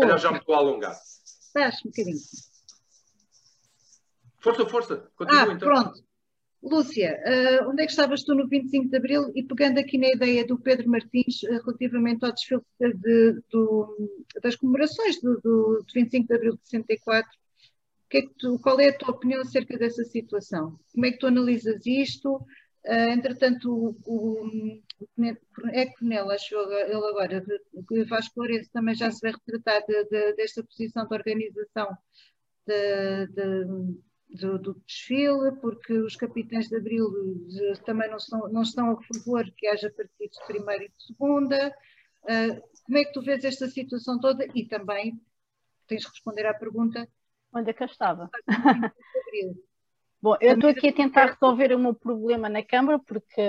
[0.00, 0.92] Calhar já me estou a alongar.
[0.92, 2.18] Estás um bocadinho.
[4.40, 5.10] Força, força.
[5.16, 5.68] Continua ah, então.
[5.68, 6.04] Pronto.
[6.64, 9.30] Lúcia, uh, onde é que estavas tu no 25 de Abril?
[9.34, 14.56] E pegando aqui na ideia do Pedro Martins uh, relativamente ao desfile de, de, das
[14.56, 17.30] comemorações do, do, 25 de Abril de 64,
[18.14, 20.78] que é que tu, qual é a tua opinião acerca dessa situação?
[20.92, 22.36] Como é que tu analisas isto?
[22.86, 24.82] Uh, entretanto, o, o,
[25.72, 27.44] é Coronel, acho ele agora,
[28.08, 31.88] Vasco Lourenço também já se vai retratar de, desta posição de organização
[32.66, 33.26] de,
[34.28, 37.10] do, do, desfile, porque os capitães de Abril
[37.46, 41.04] de, também não, são, não estão a favor que haja partidos de primeira e de
[41.04, 41.74] segunda.
[42.24, 44.46] Uh, como é que tu vês esta situação toda?
[44.54, 45.20] E também
[45.86, 47.08] tens de responder à pergunta.
[47.52, 48.30] Onde é que eu estava?
[50.20, 53.42] Bom, eu estou aqui a tentar resolver o meu problema na Câmara, porque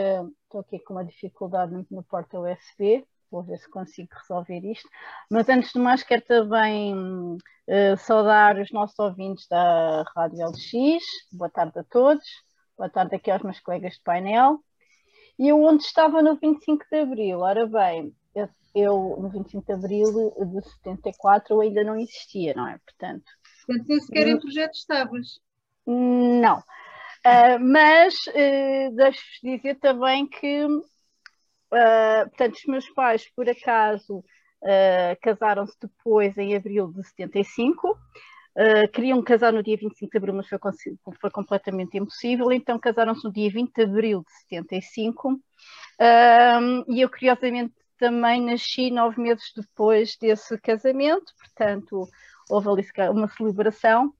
[0.43, 4.89] estou aqui com uma dificuldade no porta USB vou ver se consigo resolver isto.
[5.29, 11.03] Mas antes de mais, quero também uh, saudar os nossos ouvintes da Rádio LX.
[11.31, 12.25] Boa tarde a todos.
[12.77, 14.59] Boa tarde aqui aos meus colegas de painel.
[15.37, 17.39] E eu onde estava no 25 de Abril?
[17.39, 22.67] Ora bem, eu, eu no 25 de Abril de 74 eu ainda não existia, não
[22.67, 22.77] é?
[22.77, 23.25] Portanto.
[23.65, 25.39] Portanto, nem sequer em projeto estavas.
[25.85, 26.59] Não.
[26.59, 30.67] Uh, mas uh, deixo-vos dizer também que
[31.75, 37.91] Uh, portanto, os meus pais, por acaso, uh, casaram-se depois, em abril de 75.
[38.57, 40.57] Uh, queriam casar no dia 25 de abril, mas foi,
[41.19, 45.37] foi completamente impossível, então casaram-se no dia 20 de abril de 75.
[46.87, 52.07] e eu, curiosamente, também nasci nove meses depois desse casamento, portanto,
[52.49, 54.13] houve ali uma celebração.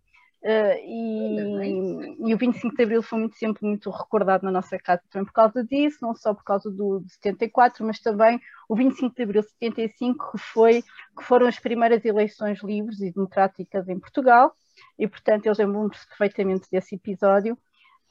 [0.46, 5.02] Uh, e, e, o 25 de Abril foi muito, sempre muito recordado na nossa casa
[5.10, 9.16] também por causa disso, não só por causa do, de 74, mas também o 25
[9.16, 10.84] de Abril de 75, que, foi,
[11.18, 14.56] que foram as primeiras eleições livres e democráticas em Portugal,
[15.00, 17.58] e portanto eles lembram-se perfeitamente desse episódio.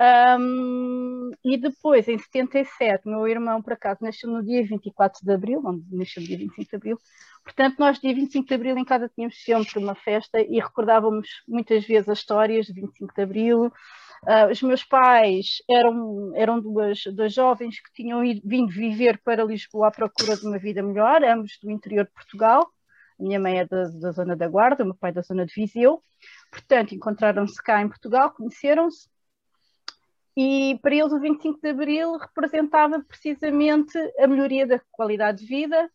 [0.01, 5.63] Um, e depois, em 77, meu irmão, por acaso, nasceu no dia 24 de Abril,
[5.65, 6.99] onde nasceu dia 25 de Abril,
[7.45, 11.85] Portanto, nós, dia 25 de Abril, em casa tínhamos sempre uma festa e recordávamos muitas
[11.85, 13.67] vezes as histórias de 25 de Abril.
[14.23, 19.45] Uh, os meus pais eram, eram duas, duas jovens que tinham ido, vindo viver para
[19.45, 22.67] Lisboa à procura de uma vida melhor, ambos do interior de Portugal.
[23.21, 25.53] A minha mãe é da, da zona da Guarda, o meu pai da zona de
[25.55, 26.03] Viseu.
[26.51, 29.09] Portanto, encontraram-se cá em Portugal, conheceram-se.
[30.37, 35.91] E para eles o 25 de Abril representava precisamente a melhoria da qualidade de vida,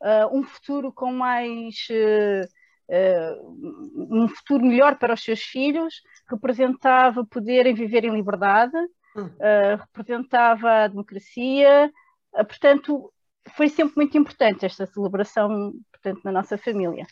[0.00, 1.86] uh, um futuro com mais.
[1.90, 2.64] Uh,
[3.96, 8.76] um futuro melhor para os seus filhos, representava poderem viver em liberdade,
[9.80, 11.90] representava a democracia,
[12.46, 13.10] portanto,
[13.56, 17.06] foi sempre muito importante esta celebração portanto, na nossa família.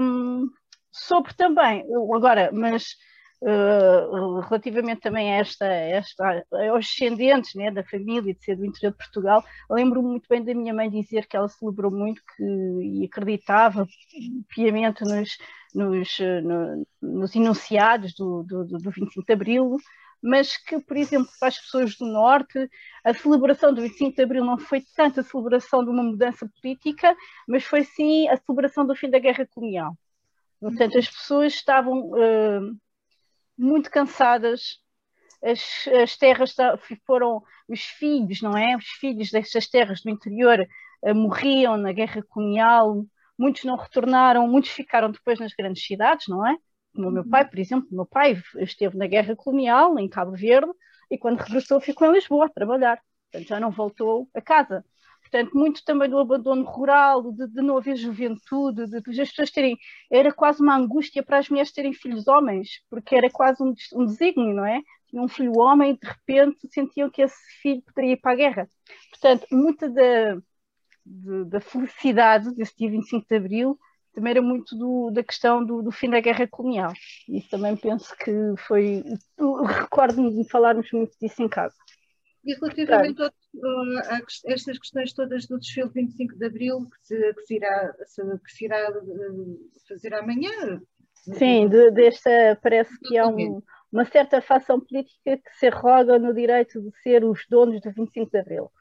[0.00, 0.48] Um,
[0.90, 2.96] sobre também, agora, mas
[3.42, 8.92] uh, relativamente também a esta, esta, aos descendentes né, da família de ser do interior
[8.92, 13.04] de Portugal, lembro-me muito bem da minha mãe dizer que ela celebrou muito que, e
[13.04, 13.86] acreditava
[14.48, 15.36] piamente nos,
[15.74, 19.76] nos, no, nos enunciados do, do, do 25 de Abril,
[20.22, 22.70] mas que, por exemplo, para as pessoas do Norte,
[23.04, 27.16] a celebração do 25 de Abril não foi tanto a celebração de uma mudança política,
[27.48, 29.96] mas foi sim a celebração do fim da guerra colonial.
[30.60, 32.78] Portanto, as pessoas estavam uh,
[33.56, 34.80] muito cansadas.
[35.42, 36.54] As, as terras
[37.06, 38.76] foram os filhos, não é?
[38.76, 40.60] Os filhos destas terras do interior
[41.02, 43.04] uh, morriam na guerra colonial,
[43.38, 46.56] muitos não retornaram, muitos ficaram depois nas grandes cidades, não é?
[46.94, 50.32] Como o meu pai, por exemplo, o meu pai esteve na guerra colonial em Cabo
[50.32, 50.70] Verde
[51.10, 54.84] e quando regressou ficou em Lisboa a trabalhar, portanto já não voltou a casa.
[55.32, 59.50] Portanto, muito também do abandono rural, de, de não haver juventude, de, de, as pessoas
[59.50, 59.78] terem.
[60.10, 64.04] Era quase uma angústia para as mulheres terem filhos homens, porque era quase um, um
[64.04, 64.82] desígnio, não é?
[65.08, 68.36] Tinha um filho homem e de repente sentiam que esse filho poderia ir para a
[68.36, 68.68] guerra.
[69.10, 70.36] Portanto, muita da,
[71.46, 73.78] da felicidade desse dia 25 de Abril
[74.12, 76.92] também era muito do, da questão do, do, fim da guerra colonial.
[77.26, 78.30] E também penso que
[78.66, 79.02] foi.
[79.66, 81.74] Recordo-me de falarmos muito disso em casa.
[82.44, 83.32] E relativamente claro.
[84.10, 87.94] a, a, estas questões todas do desfile 25 de Abril, que se, que se, irá,
[88.44, 90.82] que se irá eh, fazer amanhã?
[91.14, 96.34] Sim, de, desta parece que há um, uma certa facção política que se arroga no
[96.34, 98.72] direito de ser os donos do 25 de Abril.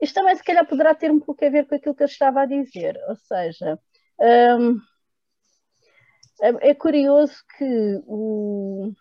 [0.00, 2.40] Isto também, se calhar, poderá ter um pouco a ver com aquilo que eu estava
[2.42, 3.78] a dizer, ou seja,
[4.58, 4.80] hum,
[6.40, 8.92] é, é curioso que o,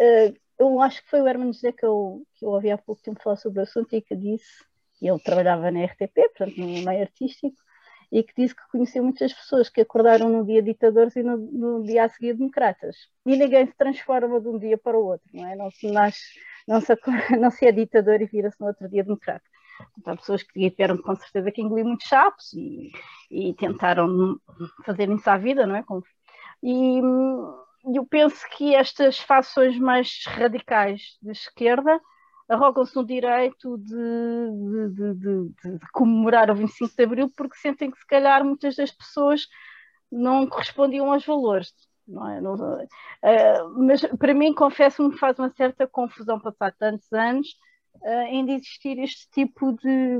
[0.00, 3.02] eh, eu acho que foi o Herman José que eu, que eu ouvi há pouco
[3.02, 4.62] tempo falar sobre o assunto e que disse,
[5.00, 7.56] ele trabalhava na RTP, portanto no meio artístico,
[8.12, 11.82] e que disse que conheceu muitas pessoas que acordaram no dia ditadores e no, no
[11.82, 12.96] dia a seguir democratas.
[13.24, 15.56] E ninguém se transforma de um dia para o outro, não é?
[15.56, 16.94] Não se, nasce, não se,
[17.40, 19.44] não se é ditador e vira-se no outro dia democrata.
[20.04, 22.90] Há pessoas que tiveram com certeza que engolir muitos chapos e,
[23.30, 24.38] e tentaram
[24.84, 25.84] fazerem-se à vida, não é?
[26.62, 27.00] E
[27.84, 32.00] eu penso que estas fações mais radicais de esquerda
[32.48, 33.94] arrogam-se no direito de,
[34.94, 38.90] de, de, de, comemorar o 25 de Abril porque sentem que se calhar muitas das
[38.90, 39.46] pessoas
[40.10, 41.72] não correspondiam aos valores.
[42.06, 42.40] Não é?
[42.40, 47.46] Não, uh, mas para mim, confesso-me, faz uma certa confusão passar tantos anos
[48.02, 50.18] uh, em existir este tipo de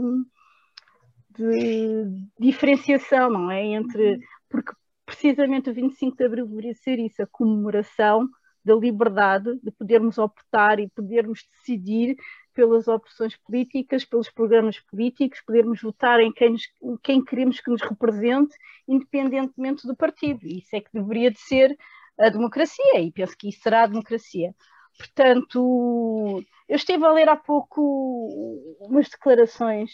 [2.39, 3.65] diferenciação, não é?
[3.65, 4.73] Entre, porque
[5.11, 8.29] precisamente o 25 de Abril deveria ser isso, a comemoração
[8.65, 12.17] da liberdade de podermos optar e podermos decidir
[12.55, 16.63] pelas opções políticas, pelos programas políticos, podermos votar em quem, nos,
[17.03, 18.55] quem queremos que nos represente,
[18.87, 20.47] independentemente do partido.
[20.47, 21.77] Isso é que deveria de ser
[22.19, 24.55] a democracia, e penso que isso será a democracia.
[24.97, 29.91] Portanto, eu estive a ler há pouco umas declarações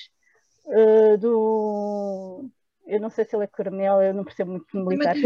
[0.66, 2.50] uh, do.
[2.86, 5.16] Eu não sei se ele é coronel, eu não percebo muito de militar.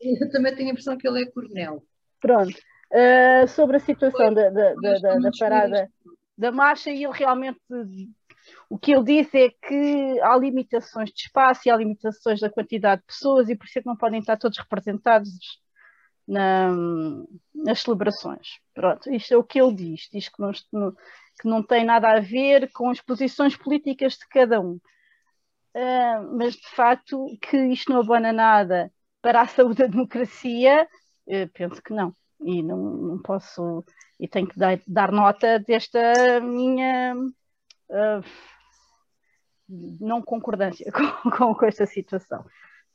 [0.00, 1.82] Eu também tenho a impressão que ele é coronel.
[2.20, 2.58] Pronto.
[2.90, 5.90] Uh, sobre a situação da, da, da, da, parada
[6.38, 7.60] da marcha, e ele realmente
[8.68, 13.00] o que ele diz é que há limitações de espaço e há limitações da quantidade
[13.00, 15.30] de pessoas e por isso é que não podem estar todos representados
[16.26, 16.70] na,
[17.54, 18.58] nas celebrações.
[18.74, 22.20] Pronto, isto é o que ele diz, diz que não, que não tem nada a
[22.20, 24.78] ver com as posições políticas de cada um.
[25.74, 30.88] Uh, mas de facto que isto não abona nada para a saúde da democracia,
[31.26, 32.14] eu penso que não.
[32.40, 33.84] E não, não posso,
[34.20, 38.24] e tenho que dar, dar nota desta minha uh,
[39.68, 42.44] não concordância com, com, com esta situação.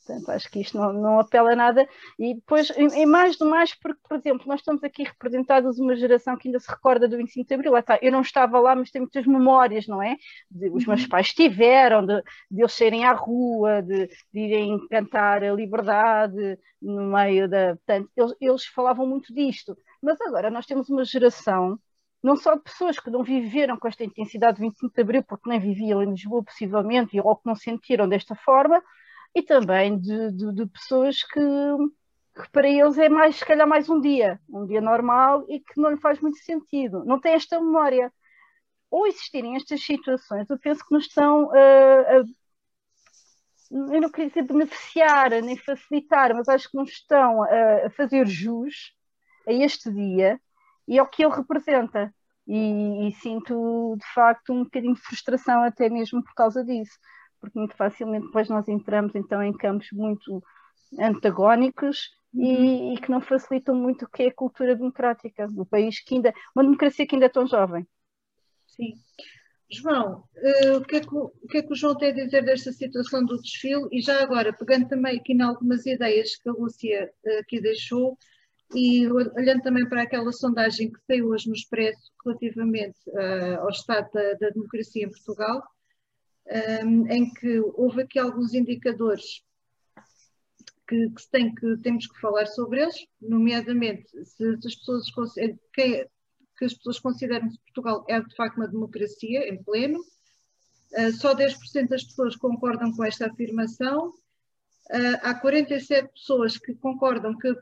[0.05, 1.87] Portanto, acho que isto não, não apela a nada.
[2.17, 6.37] E depois, e, mais do mais, porque, por exemplo, nós estamos aqui representados uma geração
[6.37, 7.77] que ainda se recorda do 25 de Abril.
[7.77, 10.15] Está, eu não estava lá, mas tenho muitas memórias, não é?
[10.49, 11.09] De, os meus uhum.
[11.09, 17.03] pais tiveram, de, de eles saírem à rua, de, de, irem cantar a liberdade no
[17.03, 17.75] meio da.
[17.75, 19.77] Portanto, eles, eles falavam muito disto.
[20.01, 21.77] Mas agora nós temos uma geração
[22.21, 25.49] não só de pessoas que não viveram com esta intensidade de 25 de Abril, porque
[25.49, 28.81] nem viviam em Lisboa, possivelmente, ou que não sentiram desta forma,
[29.35, 33.89] e também de, de, de pessoas que, que, para eles é mais, se calhar, mais
[33.89, 37.59] um dia, um dia normal e que não lhe faz muito sentido, não tem esta
[37.59, 38.11] memória.
[38.91, 42.23] Ou existirem estas situações, eu penso que nos estão uh, a,
[43.71, 48.27] eu não queria dizer beneficiar nem facilitar, mas acho que nos estão a, a fazer
[48.27, 48.95] jus
[49.47, 50.39] a este dia
[50.87, 52.13] e ao que ele representa.
[52.47, 56.97] E, e, sinto de facto um bocadinho de frustração até mesmo por causa disso
[57.39, 60.43] porque muito facilmente depois nós entramos então em campos muito
[60.99, 62.43] antagónicos uhum.
[62.43, 66.15] e, e, que não facilitam muito o que é a cultura democrática do país, que
[66.15, 67.87] ainda, uma democracia que ainda é tão jovem.
[68.67, 68.93] Sim.
[69.71, 72.43] João, uh, o, que é que, o que é que o João tem a dizer
[72.43, 73.87] desta situação do desfile?
[73.91, 78.17] E já agora, pegando também aqui em algumas ideias que a Lúcia uh, aqui deixou,
[78.73, 84.09] e olhando também para aquela sondagem que saiu hoje no Expresso relativamente uh, ao estado
[84.11, 85.63] da, da democracia em Portugal,
[86.49, 89.43] um, em que houve aqui alguns indicadores
[90.87, 95.05] que, que, tem que temos que falar sobre eles, nomeadamente se, se as pessoas
[95.73, 96.07] que,
[96.57, 99.99] que, as pessoas consideram que Portugal é de facto uma democracia em pleno.
[100.91, 104.09] Uh, só 10% das pessoas concordam com esta afirmação.
[104.89, 107.53] Uh, há 47 pessoas que concordam que,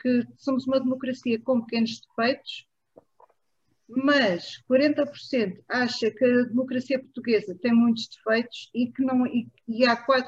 [0.00, 2.64] que somos uma democracia com pequenos defeitos
[3.88, 9.86] mas 40% acha que a democracia portuguesa tem muitos defeitos e, que não, e, e
[9.86, 10.24] há 4%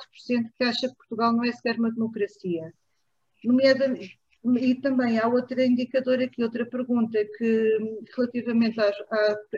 [0.56, 2.72] que acha que Portugal não é sequer uma democracia.
[3.44, 4.18] Nomeadamente,
[4.60, 7.78] e também há outro indicador aqui, outra pergunta, que
[8.16, 8.96] relativamente às,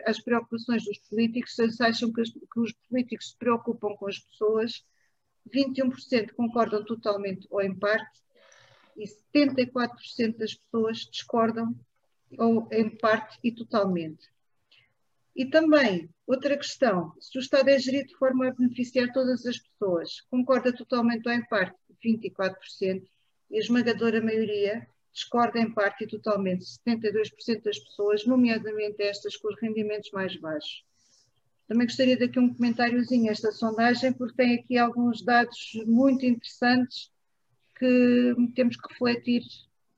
[0.05, 4.17] às preocupações dos políticos, se acham que, as, que, os políticos se preocupam com as
[4.17, 4.83] pessoas,
[5.53, 8.19] 21% concordam totalmente ou em parte,
[8.97, 11.75] e 74% das pessoas discordam
[12.37, 14.29] ou em parte e totalmente.
[15.35, 19.57] E também, outra questão, se o Estado é gerido de forma a beneficiar todas as
[19.57, 23.03] pessoas, concorda totalmente ou em parte, 24%,
[23.49, 29.49] e a esmagadora maioria discorda em parte e totalmente, 72% das pessoas, nomeadamente estas com
[29.49, 30.83] os rendimentos mais baixos.
[31.67, 36.25] Também gostaria de aqui um comentáriozinho a esta sondagem, porque tem aqui alguns dados muito
[36.25, 37.09] interessantes
[37.77, 39.43] que temos que refletir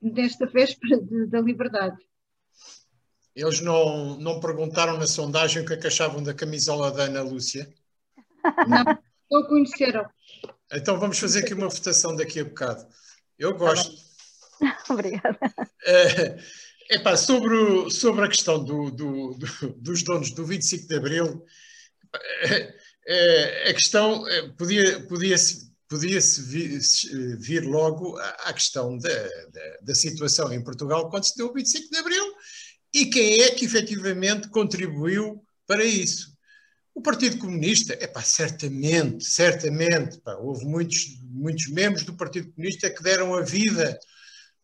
[0.02, 1.98] nesta véspera de, da liberdade.
[3.36, 7.22] Eles não, não perguntaram na sondagem o que é que achavam da camisola da Ana
[7.22, 7.72] Lúcia?
[8.68, 8.84] Não,
[9.32, 10.06] Não conheceram.
[10.72, 12.86] Então vamos fazer aqui uma votação daqui a bocado.
[13.40, 13.96] Eu gosto.
[14.90, 15.40] Obrigada.
[15.86, 16.38] É,
[16.92, 21.44] epá, sobre, o- sobre a questão do- do- do- dos donos do 25 de Abril,
[22.44, 22.76] é,
[23.08, 26.80] é, a questão é, podia, podia-se podia-se vir,
[27.40, 31.54] vir logo à à questão da, da, da situação em Portugal quando se deu o
[31.54, 32.33] 25 de Abril
[32.94, 36.34] e quem é que efetivamente contribuiu para isso.
[36.96, 42.90] O Partido Comunista, é pá, certamente, certamente, pá, houve muitos, muitos membros do Partido Comunista
[42.90, 43.98] que deram a vida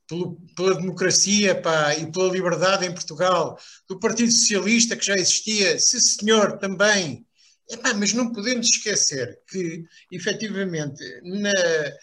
[0.07, 5.79] pelo- pela democracia pá, e pela liberdade em Portugal, do Partido Socialista que já existia,
[5.79, 7.25] sim senhor, também.
[7.69, 11.93] Epá, mas não podemos esquecer que, efetivamente, na-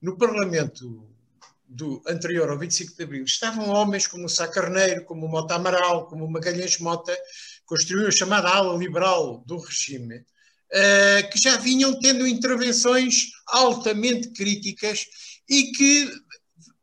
[0.00, 1.13] no Parlamento
[1.74, 5.56] do anterior ao 25 de Abril, estavam homens como o Sá Carneiro, como o Mota
[5.56, 7.16] Amaral, como o Magalhães Mota,
[7.66, 10.24] construiu a chamada ala liberal do regime,
[10.72, 15.04] eh, que já vinham tendo intervenções altamente críticas
[15.48, 16.10] e que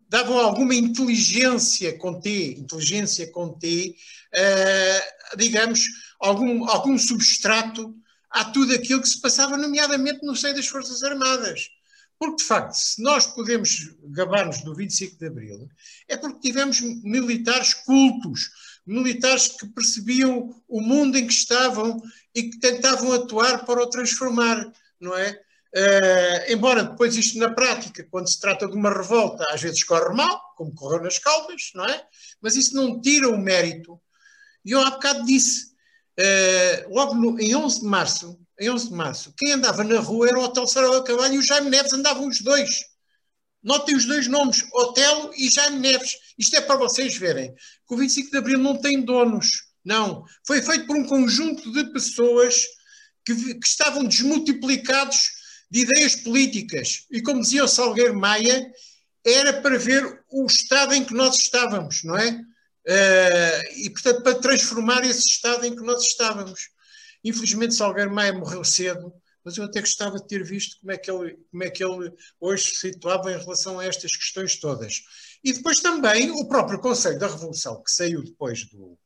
[0.10, 3.96] davam alguma inteligência com T, inteligência com T,
[4.34, 5.04] eh,
[5.38, 5.86] digamos,
[6.20, 7.96] algum, algum substrato
[8.30, 11.70] a tudo aquilo que se passava, nomeadamente no seio das Forças Armadas.
[12.22, 15.68] Porque, de facto, se nós podemos gabar-nos do 25 de Abril,
[16.08, 18.52] é porque tivemos militares cultos,
[18.86, 22.00] militares que percebiam o mundo em que estavam
[22.36, 25.36] e que tentavam atuar para o transformar, não é?
[25.74, 30.14] Eh, embora depois isto na prática, quando se trata de uma revolta, às vezes corre
[30.16, 32.06] mal, como correu nas Caldas, não é?
[32.40, 34.00] Mas isso não tira o mérito.
[34.64, 35.72] E eu há bocado disse,
[36.16, 38.40] eh, logo no- em 11 de março,
[38.70, 41.70] 11 de março, quem andava na rua era o Hotel Sarau Cavalho e o Jaime
[41.70, 42.86] Neves andavam os dois.
[43.64, 46.14] Notem os dois nomes, Otelo e Jaime Neves.
[46.38, 49.50] Isto é para vocês verem que o 25 de Abril não tem donos.
[49.84, 50.24] Não.
[50.46, 52.66] Foi feito por um conjunto de pessoas
[53.26, 55.18] que, que estavam desmultiplicados
[55.70, 57.06] de ideias políticas.
[57.12, 58.72] E como dizia o Salgueiro Maia,
[59.26, 62.42] era para ver o estado em que nós estávamos, não é?
[62.88, 66.70] Eh, e, portanto, para transformar esse estado em que nós estávamos.
[67.24, 69.14] Infelizmente, Salgueiro Maia morreu cedo,
[69.44, 72.14] mas eu até gostava de ter visto como é que ele, como é que ele
[72.40, 75.02] hoje se situava em relação a estas questões todas.
[75.44, 78.98] E depois também o próprio Conselho da Revolução, que saiu depois do,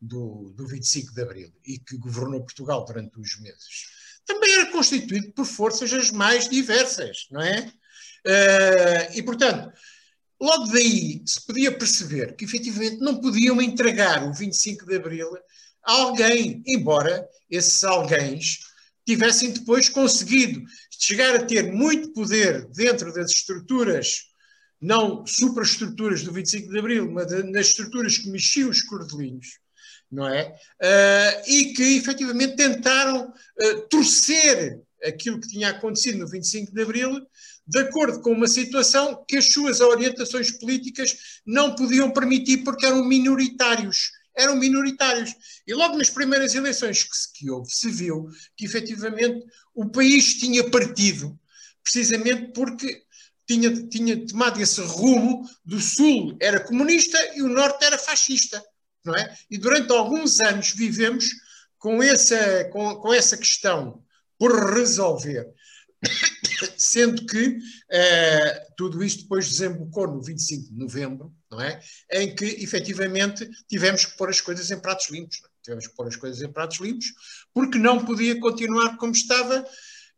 [0.00, 3.88] do, do 25 de Abril e que governou Portugal durante uns meses,
[4.24, 7.72] também era constituído por forças as mais diversas, não é?
[8.24, 9.72] Eh, e, portanto,
[10.40, 15.28] logo daí se podia perceber que efetivamente não podiam entregar o 25 de Abril
[15.82, 18.38] alguém, embora esses alguém
[19.06, 24.26] tivessem depois conseguido chegar a ter muito poder dentro das estruturas,
[24.80, 29.58] não supraestruturas do 25 de Abril, mas nas estruturas que mexiam os cordelinhos,
[30.10, 30.54] não é?
[30.82, 37.26] Ah, e que efetivamente tentaram ah, torcer aquilo que tinha acontecido no 25 de Abril
[37.66, 41.16] de acordo com uma situação que as suas orientações políticas
[41.46, 44.10] não podiam permitir porque eram minoritários.
[44.36, 45.34] Eram minoritários.
[45.66, 50.34] E logo nas primeiras eleições que, se, que houve, se viu que efetivamente o país
[50.34, 51.38] tinha partido,
[51.82, 53.02] precisamente porque
[53.46, 58.62] tinha, tinha tomado esse rumo do Sul era comunista e o Norte era fascista.
[59.04, 59.34] Não é?
[59.50, 61.26] E durante alguns anos vivemos
[61.78, 64.04] com essa, com, com essa questão
[64.38, 65.46] por resolver
[66.76, 67.58] sendo que
[67.90, 71.80] eh, tudo isto depois desembocou no 25 de novembro, não é?
[72.12, 75.38] Em que efetivamente tivemos que pôr as coisas em pratos limpos.
[75.44, 75.48] é?
[75.62, 77.06] Tivemos que pôr as coisas em pratos limpos,
[77.52, 79.66] porque não podia continuar como estava.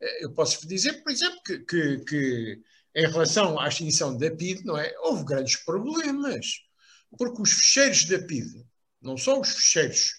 [0.00, 2.60] Eh, Eu posso dizer, por exemplo, que, que, que
[2.94, 4.94] em relação à extinção da PID, não é?
[5.00, 6.46] Houve grandes problemas,
[7.16, 8.64] porque os fecheiros da PID,
[9.00, 10.12] não só os fecheiros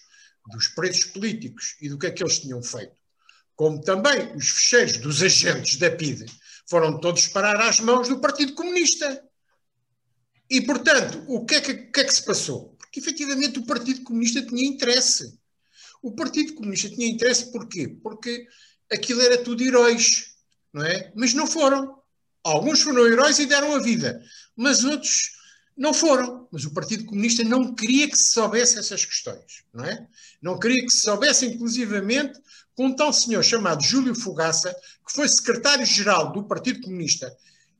[0.50, 2.92] dos presos políticos e do que é que eles tinham feito,
[3.56, 6.26] como também os fecheiros dos agentes da PIDE,
[6.68, 9.22] foram todos parar às mãos do Partido Comunista.
[10.50, 12.74] E, portanto, o que é que, que é que se passou?
[12.78, 15.38] Porque, efetivamente, o Partido Comunista tinha interesse.
[16.02, 17.88] O Partido Comunista tinha interesse porquê?
[18.02, 18.46] Porque
[18.92, 20.34] aquilo era tudo heróis,
[20.72, 21.12] não é?
[21.14, 21.98] Mas não foram.
[22.42, 24.22] Alguns foram heróis e deram a vida,
[24.54, 25.30] mas outros
[25.76, 26.46] não foram.
[26.52, 30.06] Mas o Partido Comunista não queria que se soubesse essas questões, não é?
[30.42, 32.38] Não queria que se soubesse, inclusivamente,
[32.76, 34.74] com um tal senhor chamado Júlio Fogaça,
[35.06, 37.34] que foi secretário-geral do Partido Comunista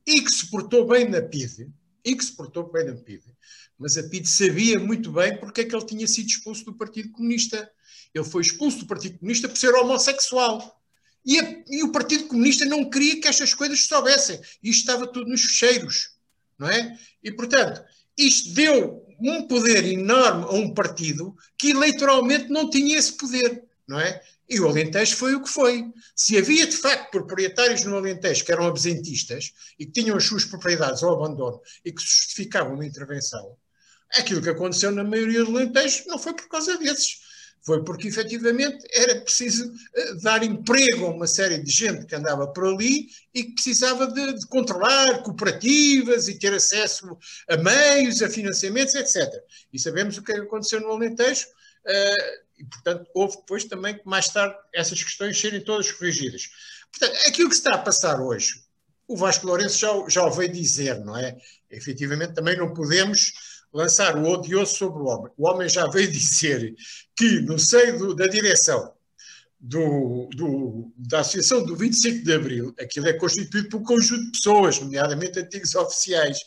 [0.05, 1.71] e que se portou bem na PIDE,
[2.05, 3.35] e que se portou bem na PIDE,
[3.77, 7.11] mas a PIDE sabia muito bem porque é que ele tinha sido expulso do Partido
[7.11, 7.69] Comunista.
[8.13, 10.81] Ele foi expulso do Partido Comunista por ser homossexual.
[11.25, 14.39] E, a, e o Partido Comunista não queria que estas coisas se soubessem.
[14.63, 16.11] Isto estava tudo nos fecheiros,
[16.57, 16.97] não é?
[17.23, 17.83] E, portanto,
[18.15, 23.99] isto deu um poder enorme a um partido que eleitoralmente não tinha esse poder não
[23.99, 24.21] é?
[24.47, 25.85] E o Alentejo foi o que foi.
[26.15, 30.45] Se havia, de facto, proprietários no Alentejo que eram absentistas e que tinham as suas
[30.45, 33.57] propriedades ao abandono e que justificavam uma intervenção,
[34.13, 37.25] aquilo que aconteceu na maioria do Alentejo não foi por causa desses.
[37.65, 42.47] Foi porque, efetivamente, era preciso uh, dar emprego a uma série de gente que andava
[42.47, 47.17] por ali e que precisava de, de controlar cooperativas e ter acesso
[47.49, 49.33] a meios, a financiamentos, etc.
[49.73, 51.47] E sabemos o que aconteceu no Alentejo.
[51.87, 56.49] Uh, e, portanto, houve depois também que mais tarde essas questões serem todas corrigidas.
[56.91, 58.63] Portanto, aquilo que se está a passar hoje,
[59.07, 61.37] o Vasco Lourenço já, já o veio dizer, não é?
[61.69, 63.33] Efetivamente, também não podemos
[63.73, 65.31] lançar o odioso sobre o homem.
[65.37, 66.73] O homem já veio dizer
[67.15, 68.93] que, no seio do, da direção
[69.59, 74.31] do, do, da Associação do 25 de Abril, aquilo é constituído por um conjunto de
[74.31, 76.39] pessoas, nomeadamente antigos oficiais,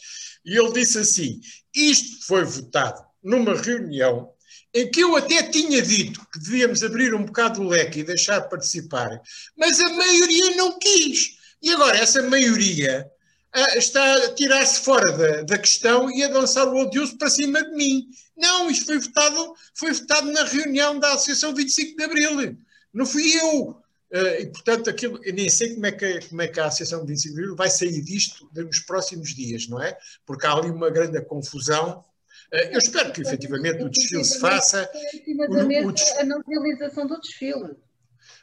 [0.44, 1.40] e ele disse assim:
[1.74, 4.32] isto foi votado numa reunião
[4.74, 8.42] em que eu até tinha dito que devíamos abrir um bocado o leque e deixar
[8.42, 9.20] participar,
[9.56, 11.38] mas a maioria não quis.
[11.62, 13.10] E agora essa maioria
[13.52, 17.62] ah, está a tirar-se fora da, da, questão e a lançar o odioso para cima
[17.62, 18.08] de mim.
[18.36, 22.58] Não, isto foi votado, foi votado na reunião da Associação 25 de Abril.
[22.92, 23.70] Não fui eu.
[24.10, 27.04] Uh, e, portanto, aquilo, eu nem sei como é, que, como é que a Associação
[27.04, 29.96] 25 de Abril vai sair disto nos próximos dias, não é?
[30.24, 32.04] Porque há ali uma grande confusão
[32.50, 34.90] eu espero que efetivamente o desfile se faça.
[35.48, 35.94] O, o.
[36.18, 37.76] A não realização do desfile.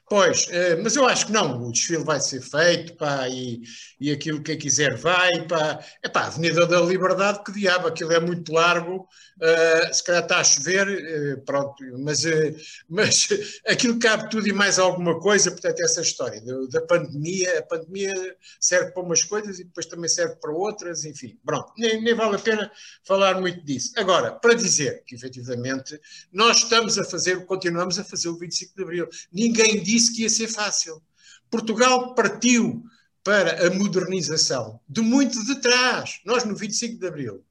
[0.08, 3.64] Pois, eh, mas eu acho que não, o desfile vai ser feito, pá, e,
[4.00, 8.20] e aquilo que quiser vai, pá, é pá, Avenida da Liberdade, que diabo, aquilo é
[8.20, 12.56] muito largo, uh, se calhar está a chover, uh, pronto, mas, uh,
[12.88, 13.30] mas
[13.68, 18.14] aquilo cabe tudo e mais alguma coisa, portanto, essa história da, da, pandemia, a pandemia
[18.60, 22.36] serve para umas coisas e depois também serve para outras, enfim, pronto, nem, nem vale
[22.36, 22.72] a pena
[23.04, 23.92] falar muito disso.
[23.98, 26.00] Agora, para dizer que efetivamente
[26.32, 30.24] nós estamos a fazer, continuamos a fazer o 25 de Abril, ninguém diz disse que
[30.24, 31.02] ia ser fácil.
[31.50, 32.84] Portugal partiu
[33.24, 36.20] para a modernização de muito de trás.
[36.26, 37.44] Nós, no 25 de Abril,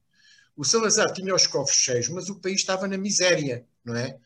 [0.55, 4.17] o Salazar tinha os cofres cheios, mas o país estava na miséria, não é?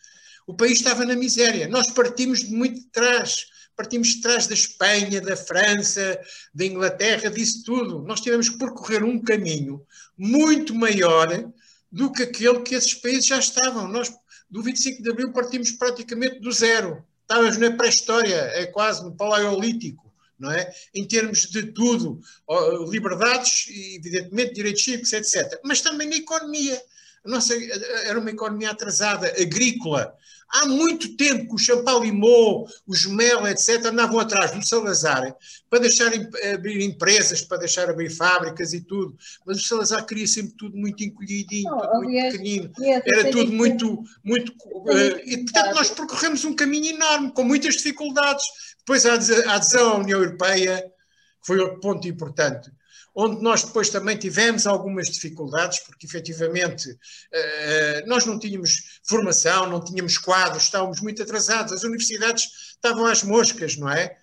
[0.46, 1.68] O país estava na miséria.
[1.68, 3.48] Nós partimos de muito de trás.
[3.76, 6.20] Partimos de trás da Espanha, da França,
[6.54, 8.04] da Inglaterra, disso tudo.
[8.04, 9.82] Nós tivemos que percorrer um caminho
[10.18, 11.28] muito maior
[11.92, 13.88] do que aquele que esses países já estavam.
[13.88, 14.12] Nós,
[14.50, 20.12] do 25 de Abril, partimos praticamente do zero estávamos na pré-história, é quase no paleolítico,
[20.40, 20.74] não é?
[20.96, 22.20] Em termos de tudo,
[22.90, 25.60] liberdades evidentemente, direitos cívicos, etc.
[25.64, 26.82] Mas também na economia.
[27.30, 27.54] Nossa
[28.06, 30.18] era uma economia atrasada, agrícola,
[30.52, 35.36] Há muito tempo que o Champalimau, o Gemel, etc., andavam atrás do Salazar
[35.70, 36.12] para deixar
[36.52, 39.16] abrir empresas, para deixar abrir fábricas e tudo.
[39.46, 42.72] Mas o Salazar queria sempre tudo muito encolhidinho, tudo muito aliás, pequenino.
[42.82, 44.04] Era tudo muito.
[44.24, 48.44] muito uh, e, portanto, nós percorremos um caminho enorme, com muitas dificuldades.
[48.80, 49.14] Depois a
[49.54, 52.72] adesão à União Europeia, que foi outro ponto importante
[53.22, 56.88] onde nós depois também tivemos algumas dificuldades, porque efetivamente
[57.34, 62.46] eh, nós não tínhamos formação, não tínhamos quadros, estávamos muito atrasados, as universidades
[62.76, 64.16] estavam às moscas, não é?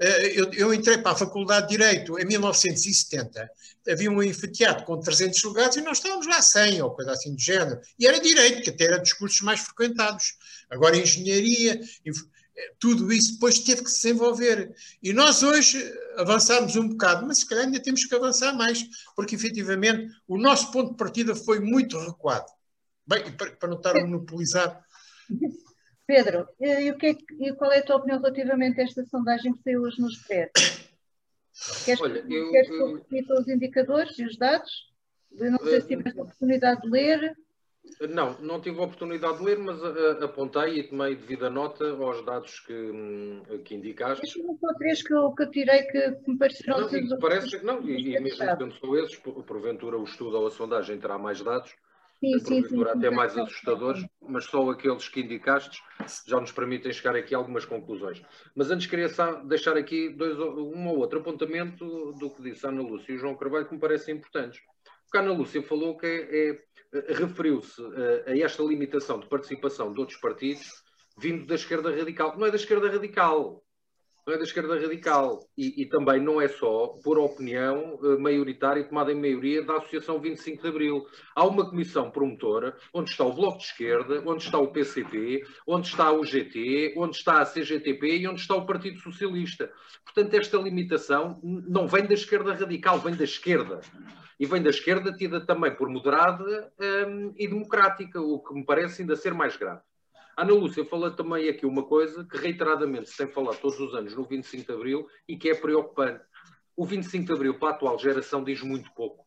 [0.00, 3.50] Eh, eu, eu, entrei para a Faculdade de Direito em 1970,
[3.86, 7.40] havia um anfiteatro com 300 lugares e nós estávamos lá 100 ou coisa assim do
[7.40, 7.78] género.
[7.98, 10.38] E era Direito, que até era dos cursos mais frequentados.
[10.70, 11.78] Agora, Engenharia,
[12.78, 14.74] tudo isso depois teve que se desenvolver.
[15.02, 15.78] E nós hoje
[16.16, 18.84] avançámos um bocado, mas se calhar ainda temos que avançar mais,
[19.14, 22.46] porque efetivamente o nosso ponto de partida foi muito recuado.
[23.06, 24.84] Bem, para não estar a monopolizar.
[26.06, 29.52] Pedro, e, o que é, e qual é a tua opinião relativamente a esta sondagem
[29.54, 30.88] que saiu hoje no Expresso?
[31.84, 34.70] Queres, Olha, eu, queres que eu repita os indicadores e os dados?
[35.32, 37.36] Eu não sei se tiveste a oportunidade de ler.
[38.08, 42.24] Não, não tive a oportunidade de ler, mas uh, apontei e tomei devida nota aos
[42.24, 44.22] dados que, um, que indicaste.
[44.22, 46.80] Deixa-me só três que eu, que eu tirei que, me pareceram...
[46.80, 50.46] Não, e parece que não, e, e mesmo sendo só esses, porventura o estudo ou
[50.46, 51.74] a sondagem terá mais dados,
[52.20, 55.82] sim, sim, sim, até mais assustadores, mas só aqueles que indicaste
[56.26, 58.22] já nos permitem chegar aqui a algumas conclusões.
[58.54, 62.70] Mas antes queria só deixar aqui dois, um ou outro apontamento do que disse a
[62.70, 64.60] Ana Lúcia e o João Carvalho que me parecem importantes.
[65.10, 70.00] Porque a Lúcia falou que é, é referiu-se a, a esta limitação de participação de
[70.00, 70.66] outros partidos
[71.18, 72.38] vindo da esquerda radical.
[72.38, 73.62] Não é da esquerda radical.
[74.26, 75.40] Não é da esquerda radical.
[75.56, 80.20] E, e também não é só por opinião uh, maioritária, tomada em maioria, da Associação
[80.20, 81.06] 25 de Abril.
[81.34, 85.88] Há uma comissão promotora onde está o Bloco de Esquerda, onde está o PCP, onde
[85.88, 89.72] está o GT, onde está a CGTP e onde está o Partido Socialista.
[90.04, 93.80] Portanto, esta limitação não vem da esquerda radical, vem da esquerda
[94.38, 96.72] e vem da esquerda tida também por moderada
[97.08, 99.82] um, e democrática, o que me parece ainda ser mais grave.
[100.36, 104.14] Ana Lúcia fala também aqui uma coisa que reiteradamente se tem falado todos os anos
[104.14, 106.22] no 25 de Abril e que é preocupante.
[106.76, 109.26] O 25 de Abril para a atual geração diz muito pouco.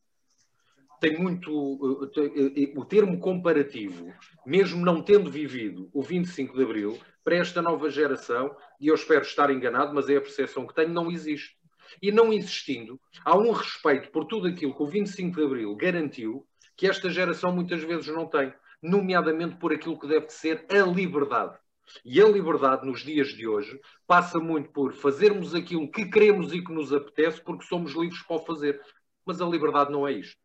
[1.01, 2.11] Tem muito.
[2.15, 4.13] Eh, eh, eh, o termo comparativo,
[4.45, 9.23] mesmo não tendo vivido o 25 de Abril, para esta nova geração, e eu espero
[9.23, 11.57] estar enganado, mas é a percepção que tenho, não existe.
[12.01, 16.45] E não existindo, há um respeito por tudo aquilo que o 25 de Abril garantiu,
[16.75, 21.57] que esta geração muitas vezes não tem, nomeadamente por aquilo que deve ser a liberdade.
[22.05, 26.63] E a liberdade nos dias de hoje passa muito por fazermos aquilo que queremos e
[26.63, 28.81] que nos apetece porque somos livres para o fazer.
[29.25, 30.37] Mas a liberdade não é isto.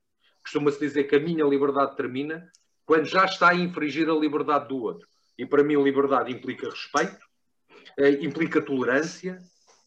[0.42, 2.51] Costuma-se dizer que a minha liberdade termina
[2.84, 5.09] quando já está a infringir a liberdade do outro.
[5.38, 7.18] E para mim, liberdade implica respeito,
[7.99, 9.38] eh, implica tolerância,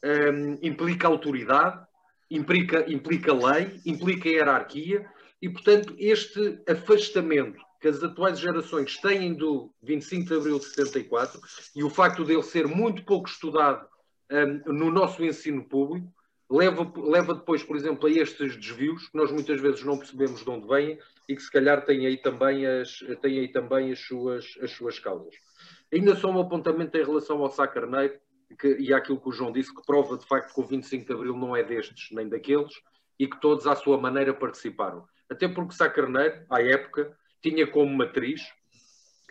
[0.03, 1.85] eh, implica autoridade,
[2.29, 5.09] implica, implica lei, implica hierarquia.
[5.41, 11.39] E, portanto, este afastamento que as atuais gerações têm do 25 de abril de 74
[11.75, 13.87] e o facto dele ser muito pouco estudado
[14.29, 16.11] um, no nosso ensino público
[16.49, 20.49] leva, leva depois, por exemplo, a estes desvios que nós muitas vezes não percebemos de
[20.49, 24.57] onde vêm e que se calhar têm aí também as, têm aí também as, suas,
[24.61, 25.35] as suas causas.
[25.93, 28.19] Ainda só um apontamento em relação ao Sá Carneiro
[28.57, 31.13] que, e àquilo que o João disse, que prova de facto que o 25 de
[31.13, 32.73] Abril não é destes nem daqueles
[33.17, 35.05] e que todos à sua maneira participaram.
[35.29, 38.41] Até porque Sá Carneiro, à época, tinha como matriz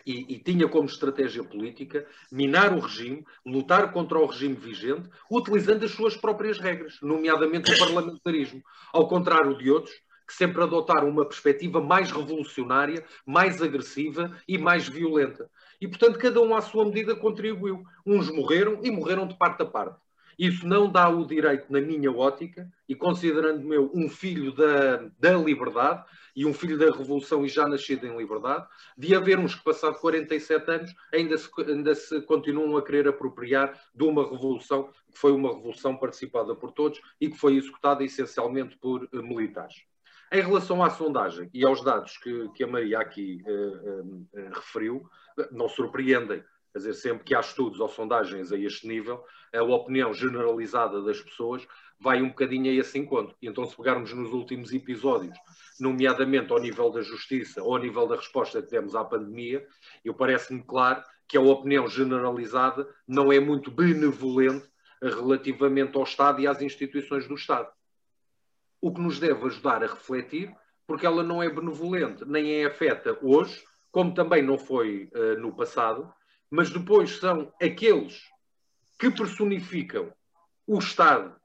[0.05, 5.85] e, e, tinha como estratégia política minar o regime, lutar contra o regime vigente, utilizando
[5.85, 8.63] as suas próprias regras, nomeadamente o parlamentarismo,
[8.93, 9.93] ao contrário de outros
[10.29, 15.49] que sempre adotaram uma perspectiva mais revolucionária, mais agressiva e mais violenta.
[15.81, 17.83] E, portanto, cada um à sua medida contribuiu.
[18.05, 19.99] Uns morreram e morreram de parte a parte.
[20.39, 26.05] Isso não dá o direito, na minha ótica, e considerando-me um filho da, da liberdade
[26.33, 28.65] e um filho da revolução e já nascido em liberdade,
[28.97, 33.77] de haver uns que, passado 47 anos, ainda se, ainda se continuam a querer apropriar
[33.93, 38.77] de uma revolução que foi uma revolução participada por todos e que foi executada essencialmente
[38.77, 39.88] por uh, militares.
[40.31, 45.09] Em relação à sondagem e aos dados que, que a Maria aqui uh, referiu,
[45.51, 49.23] não surpreendem Quer dizer, sempre que há estudos ou sondagens a este nível,
[49.53, 51.67] a opinião generalizada das pessoas
[51.99, 53.35] vai um bocadinho a esse encontro.
[53.41, 55.35] E então, se pegarmos nos últimos episódios,
[55.79, 59.65] nomeadamente ao nível da justiça ou ao nível da resposta que demos à pandemia,
[60.05, 64.67] eu parece-me claro que a opinião generalizada não é muito benevolente
[65.01, 67.69] relativamente ao Estado e às instituições do Estado.
[68.81, 70.53] O que nos deve ajudar a refletir,
[70.87, 75.55] porque ela não é benevolente, nem é afeta hoje, como também não foi uh, no
[75.55, 76.11] passado,
[76.49, 78.21] mas depois são aqueles
[78.99, 80.11] que personificam
[80.67, 81.35] o Estado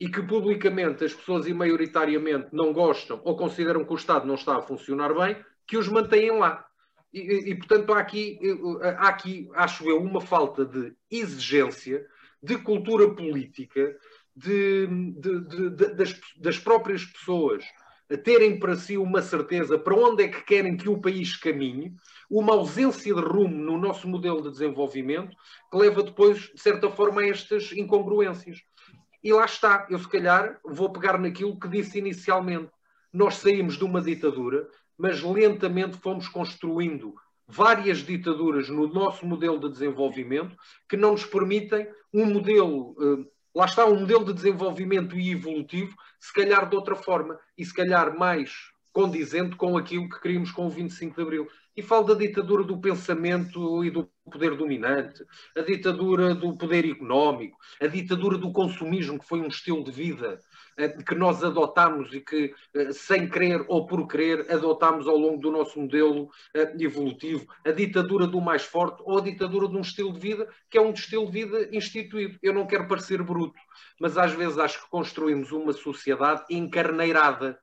[0.00, 4.34] e que publicamente as pessoas e maioritariamente não gostam ou consideram que o Estado não
[4.34, 5.36] está a funcionar bem,
[5.66, 6.66] que os mantêm lá.
[7.12, 8.38] E, e, portanto, há aqui,
[8.98, 12.04] há aqui, acho eu, uma falta de exigência,
[12.42, 13.96] de cultura política,
[14.34, 17.64] de, de, de, das, das próprias pessoas
[18.16, 21.94] terem para si uma certeza para onde é que querem que o país caminhe,
[22.30, 25.34] uma ausência de rumo no nosso modelo de desenvolvimento,
[25.70, 28.58] que leva depois, de certa forma, a estas incongruências.
[29.22, 32.70] E lá está, eu se calhar vou pegar naquilo que disse inicialmente.
[33.12, 34.68] Nós saímos de uma ditadura,
[34.98, 37.14] mas lentamente fomos construindo
[37.46, 40.56] várias ditaduras no nosso modelo de desenvolvimento
[40.88, 43.24] que não nos permitem um modelo eh,
[43.54, 47.74] lá está um modelo de desenvolvimento e evolutivo, se calhar de outra forma, e se
[47.74, 48.50] calhar mais
[48.92, 51.48] condizente com aquilo que queríamos com o 25 de Abril.
[51.74, 55.24] E falo da ditadura do pensamento e do poder dominante,
[55.56, 60.38] a ditadura do poder económico, a ditadura do consumismo, que foi um estilo de vida
[61.06, 65.50] que nós adotámos e que, eh, sem querer ou por querer, adotámos ao longo do
[65.50, 70.12] nosso modelo eh, evolutivo, a ditadura do mais forte ou a ditadura de um estilo
[70.12, 72.38] de vida que é um estilo de vida instituído.
[72.42, 73.58] Eu não quero parecer bruto,
[74.00, 77.58] mas às vezes acho que construímos uma sociedade encarneirada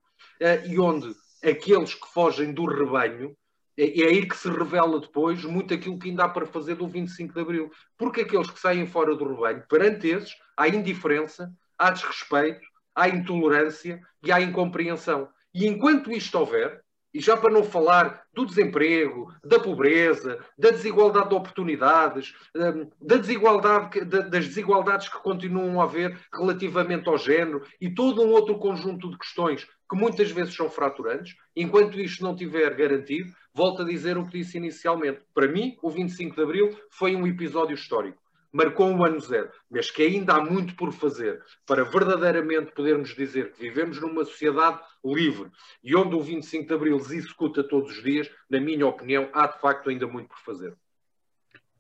[0.66, 3.36] e onde aqueles que fogem do rebanho
[3.80, 7.34] é aí que se revela depois muito aquilo que ainda há para fazer do 25
[7.34, 7.72] de Abril.
[7.98, 12.60] Porque aqueles que saem fora do rebanho, perante esses, há indiferença, há desrespeito,
[13.00, 15.30] há intolerância e há incompreensão.
[15.54, 16.82] E enquanto isto houver,
[17.14, 23.18] e já para não falar do desemprego, da pobreza, da desigualdade de oportunidades, hum, da
[23.18, 29.10] desigualdade, das desigualdades que continuam a haver relativamente ao género e todo um outro conjunto
[29.10, 34.18] de questões que muitas vezes são fraturantes, enquanto isto não tiver garantido, volto a dizer
[34.18, 35.22] o que disse inicialmente.
[35.34, 38.22] Para mim, o 25 de Abril foi um episódio histórico
[38.52, 43.52] marcou um ano zero, mas que ainda há muito por fazer para verdadeiramente podermos dizer
[43.52, 45.50] que vivemos numa sociedade livre
[45.84, 49.48] e onde o 25 de Abril se executa todos os dias, na minha opinião, há
[49.48, 50.76] de facto ainda muito por fazer.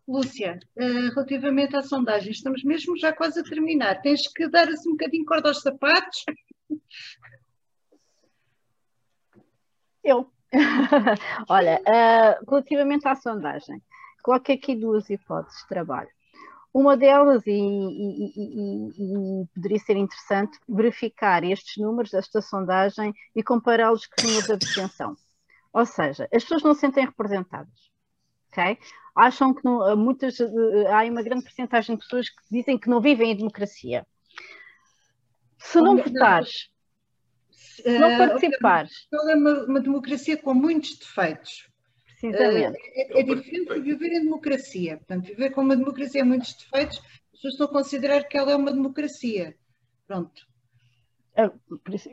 [0.08, 4.02] Lúcia, uh, relativamente à sondagem, estamos mesmo já quase a terminar.
[4.02, 6.26] Tens que dar assim um bocadinho corda aos sapatos.
[10.04, 10.32] Eu.
[11.48, 13.84] Olha, uh, relativamente à sondagem,
[14.24, 16.10] coloquei aqui duas hipóteses de trabalho.
[16.74, 23.42] Uma delas, e, e, e, e, poderia ser interessante, verificar estes números desta sondagem e
[23.42, 25.18] compará-los com os números de abstenção.
[25.74, 27.90] Ou seja, as pessoas não se sentem representadas.
[28.52, 28.78] Okay?
[29.16, 33.32] Acham que não, muitas, há uma grande porcentagem de pessoas que dizem que não vivem
[33.32, 34.06] em democracia.
[35.58, 36.70] Se não votares,
[37.52, 39.08] se não participares.
[39.12, 41.69] É uma, uma democracia com muitos defeitos.
[42.20, 42.78] Precisamente.
[42.96, 44.98] É, é, diferente de viver em democracia.
[44.98, 48.52] Portanto, viver com uma democracia com muitos defeitos, as pessoas estão a considerar que ela
[48.52, 49.56] é uma democracia.
[50.06, 50.48] Pronto.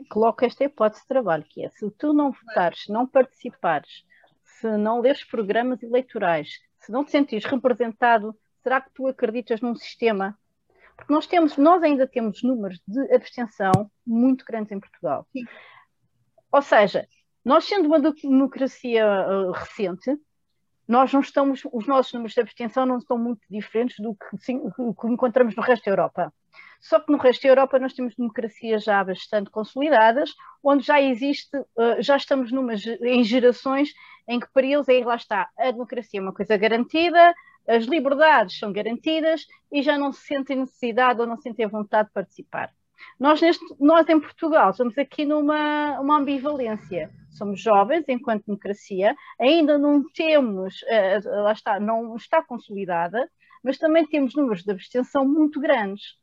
[0.09, 4.05] Coloco esta hipótese de trabalho, que é se tu não votares, não participares,
[4.43, 8.33] se não leres programas eleitorais, se não te sentires representado,
[8.63, 10.37] será que tu acreditas num sistema?
[10.95, 15.27] Porque nós temos, nós ainda temos números de abstenção muito grandes em Portugal.
[15.33, 15.45] Sim.
[16.51, 17.05] Ou seja,
[17.47, 20.19] nós, sendo uma democracia uh, recente,
[20.85, 24.59] nós não estamos, os nossos números de abstenção não estão muito diferentes do que, sim,
[24.69, 26.33] que encontramos no resto da Europa.
[26.81, 31.57] Só que no resto da Europa nós temos democracias já bastante consolidadas, onde já existe,
[31.57, 33.93] uh, já estamos numas, em gerações
[34.27, 37.33] em que para eles aí lá está, a democracia é uma coisa garantida,
[37.65, 42.13] as liberdades são garantidas e já não se sentem necessidade ou não sentem vontade de
[42.13, 42.73] participar.
[43.17, 47.09] Nós, neste, nós em Portugal estamos aqui numa uma ambivalência.
[47.37, 53.29] Somos jovens enquanto democracia, ainda não temos, uh, lá está, não está consolidada,
[53.63, 56.17] mas também temos números de abstenção muito grandes.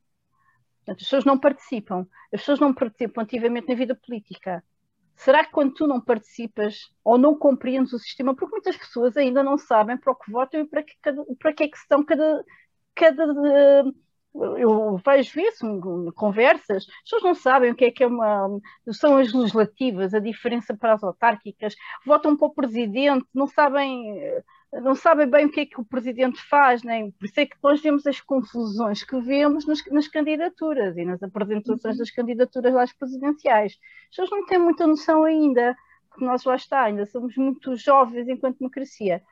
[0.78, 2.06] Portanto, as pessoas não participam.
[2.32, 4.62] As pessoas não participam ativamente na vida política.
[5.16, 9.42] Será que quando tu não participas ou não compreendes o sistema, porque muitas pessoas ainda
[9.42, 10.94] não sabem para o que votam e para que,
[11.38, 12.44] para que é que estão cada,
[12.94, 13.24] cada
[14.34, 18.48] eu vejo isso em conversas, as pessoas não sabem o que é que é uma,
[18.90, 24.20] são as legislativas, a diferença para as autárquicas, votam para o presidente, não sabem,
[24.72, 27.56] não sabem bem o que é que o presidente faz, nem por isso é que
[27.62, 32.92] nós vemos as confusões que vemos nas, nas candidaturas e nas apresentações das candidaturas às
[32.92, 33.78] presidenciais.
[34.04, 35.76] As pessoas não têm muita noção ainda,
[36.10, 39.22] porque nós lá está, ainda somos muito jovens enquanto democracia.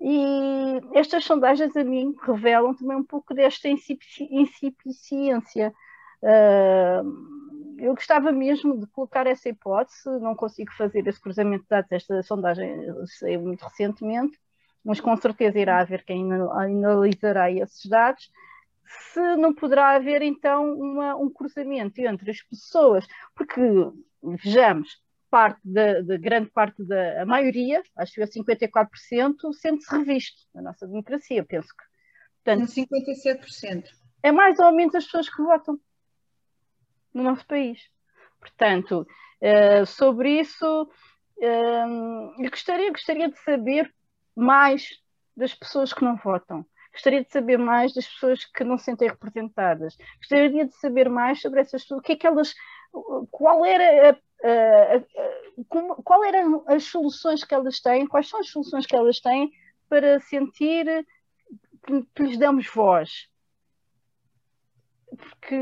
[0.00, 5.74] E estas sondagens a mim revelam também um pouco desta incipiência.
[6.22, 11.92] Uh, eu gostava mesmo de colocar essa hipótese, não consigo fazer esse cruzamento de dados,
[11.92, 12.76] esta sondagem
[13.06, 14.38] saiu muito recentemente,
[14.84, 18.30] mas com certeza irá haver quem analisará esses dados.
[19.12, 23.60] Se não poderá haver então uma, um cruzamento entre as pessoas, porque
[24.22, 30.62] vejamos, parte da, da, grande parte da maioria, acho que é 54%, sente-se revisto na
[30.62, 31.84] nossa democracia, penso que.
[32.42, 33.84] Portanto, 57%.
[34.22, 35.78] É mais ou menos as pessoas que votam
[37.14, 37.80] no nosso país.
[38.40, 39.06] Portanto,
[39.40, 40.82] uh, sobre isso,
[41.38, 43.92] uh, eu gostaria, gostaria de saber
[44.34, 44.88] mais
[45.36, 46.64] das pessoas que não votam.
[46.92, 49.96] Gostaria de saber mais das pessoas que não se sentem representadas.
[50.18, 52.54] Gostaria de saber mais sobre essas pessoas, o que é que elas,
[53.30, 58.48] qual era a uh, como, qual eram as soluções que elas têm, quais são as
[58.48, 59.52] soluções que elas têm
[59.88, 61.06] para sentir
[61.84, 63.28] que, que lhes damos voz.
[65.08, 65.56] Porque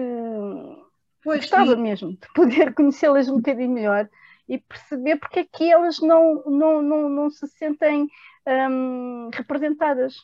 [1.23, 1.83] pois gostava sim.
[1.83, 4.09] mesmo de poder conhecê-las um bocadinho melhor
[4.49, 8.09] e perceber porque é que elas não, não, não, não se sentem
[8.47, 10.17] um, representadas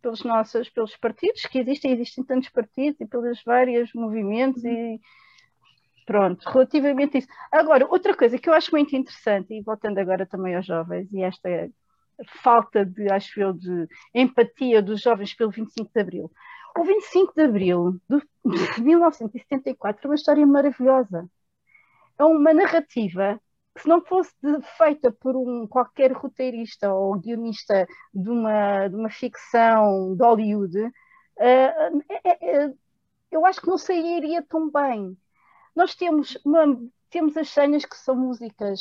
[0.00, 5.00] pelos nossos pelos partidos que existem, existem tantos partidos e pelos vários movimentos e
[6.04, 7.28] Pronto, relativamente a isso.
[7.50, 11.22] Agora, outra coisa que eu acho muito interessante, e voltando agora também aos jovens, e
[11.22, 11.48] esta
[12.42, 16.30] falta de, acho eu, de empatia dos jovens pelo 25 de Abril.
[16.78, 18.00] O 25 de Abril
[18.76, 21.28] de 1974 é uma história maravilhosa.
[22.18, 23.40] É uma narrativa
[23.74, 24.32] que, se não fosse
[24.76, 30.92] feita por um qualquer roteirista ou guionista de uma, de uma ficção de Hollywood, uh,
[31.38, 32.72] é, é,
[33.30, 35.16] eu acho que não sairia tão bem
[35.74, 36.78] nós temos, uma,
[37.10, 38.80] temos as senhas que são músicas,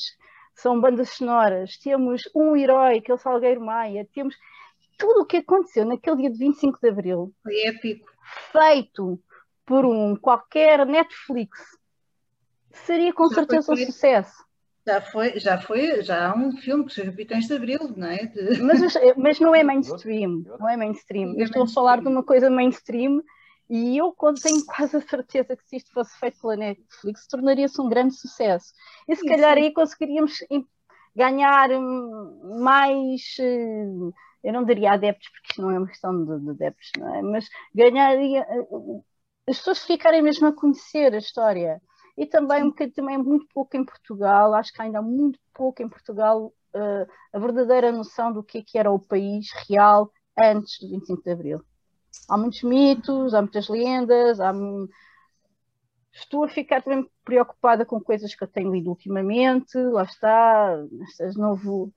[0.56, 4.36] são bandas sonoras, temos um herói, que é o Salgueiro Maia, temos
[4.98, 7.34] tudo o que aconteceu naquele dia de 25 de Abril.
[7.42, 8.12] Foi épico.
[8.52, 9.20] Feito
[9.66, 11.60] por um qualquer Netflix,
[12.72, 14.44] seria com já certeza um sucesso.
[14.86, 18.26] Já foi, já foi, já há um filme que se Capitães de Abril, não é?
[18.26, 18.62] De...
[18.62, 18.82] Mas,
[19.16, 21.36] mas não é mainstream, não é mainstream.
[21.38, 23.24] Eu estou a falar de uma coisa mainstream
[23.74, 27.90] e eu tenho quase a certeza que se isto fosse feito pela Netflix, tornaria-se um
[27.90, 28.72] grande sucesso.
[29.08, 30.46] E se calhar aí conseguiríamos
[31.16, 33.86] ganhar hum, mais, eh,
[34.44, 37.22] eu não diria adeptos, porque isto não é uma questão de, de adeptos, não é?
[37.24, 38.46] Mas ganhar, eh,
[39.50, 41.82] as pessoas ficarem mesmo a conhecer a história.
[42.16, 45.90] E também, um também muito pouco em Portugal, acho que ainda há muito pouco em
[45.90, 46.54] Portugal
[47.34, 51.32] a verdadeira noção do que, é que era o país real antes do 25 de
[51.32, 51.73] Abril.
[52.30, 54.54] Há muitos mitos, há muitas lendas, há,
[56.12, 61.36] estou a ficar também preocupada com coisas que eu tenho lido ultimamente, lá está, estas
[61.36, 61.92] novo,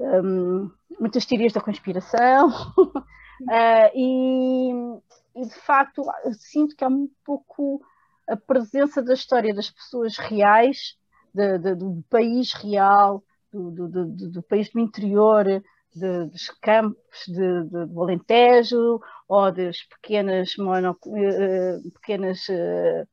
[0.00, 3.02] um, muitas teorias da conspiração, uh,
[3.94, 4.70] e,
[5.36, 6.02] e, de facto
[6.32, 7.80] sinto que há um pouco
[8.28, 10.96] a presença da história das pessoas reais,
[11.32, 15.46] de, de, do país real, do, do, do, país do interior,
[15.94, 23.08] de, dos campos de, de, do Alentejo ou das pequenas, mono, uh, pequenas uh,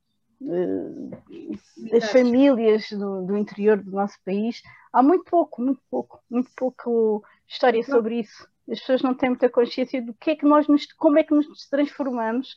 [1.91, 4.61] das famílias do, do, interior do nosso país.
[4.91, 8.47] Há muito pouco, muito pouco, muito pouco história sobre isso.
[8.69, 11.33] As pessoas não têm muita consciência do que é que nós nos, como é que
[11.33, 12.55] nos transformamos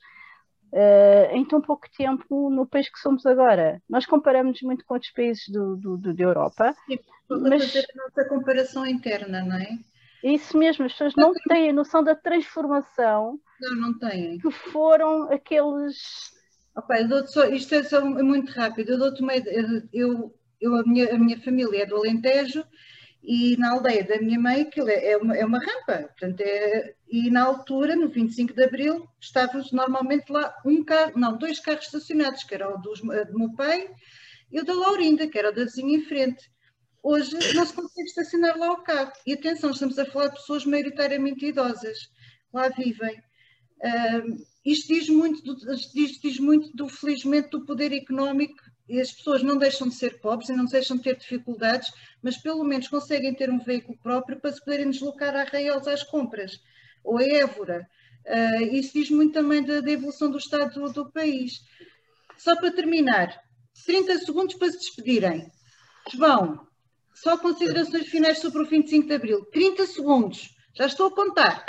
[0.73, 3.83] uh, em tão pouco tempo no país que somos agora.
[3.89, 6.75] Nós comparamos muito com outros países do, do, do da Europa.
[6.87, 6.99] Sim,
[7.29, 9.79] mas fazer a nossa comparação interna, não é?
[10.23, 14.39] Isso mesmo, as pessoas não têm a noção da transformação não, não têm.
[14.39, 15.97] que foram aqueles
[16.79, 16.97] Opa,
[17.27, 18.91] só, isto é, só, é, muito rápido.
[18.91, 19.33] Eu dou-te uma
[19.93, 22.65] eu, eu, a, minha, a minha família é do Alentejo
[23.21, 26.09] e na aldeia da minha mãe aquilo é, é, uma, é uma rampa.
[26.09, 31.37] Portanto, é, e na altura, no 25 de Abril, estávamos normalmente lá um carro, não,
[31.37, 33.91] dois carros estacionados, que era o dos, do meu pai
[34.53, 36.49] e o da Laurinda, que era o da vizinha em frente.
[37.03, 39.13] Hoje não se consegue estacionar lá o carro.
[39.27, 42.11] E atenção, estamos a falar de pessoas maioritariamente idosas.
[42.53, 43.17] Lá vivem.
[43.81, 45.57] Uh, isto diz muito, do,
[45.95, 48.61] diz, diz muito do, felizmente, do poder económico
[48.97, 51.93] as pessoas não deixam de ser pobres e não deixam de ter dificuldades,
[52.23, 56.03] mas pelo menos conseguem ter um veículo próprio para se poderem deslocar a Arraiais às
[56.03, 56.59] compras,
[57.05, 57.87] ou a Évora.
[58.25, 61.61] Uh, isso diz muito também da, da evolução do estado do, do, país.
[62.39, 63.39] Só para terminar,
[63.85, 65.51] 30 segundos para se despedirem.
[66.11, 66.67] João,
[67.23, 69.45] só considerações finais sobre o 25 de Abril.
[69.53, 71.65] 30 segundos, já estou a contar.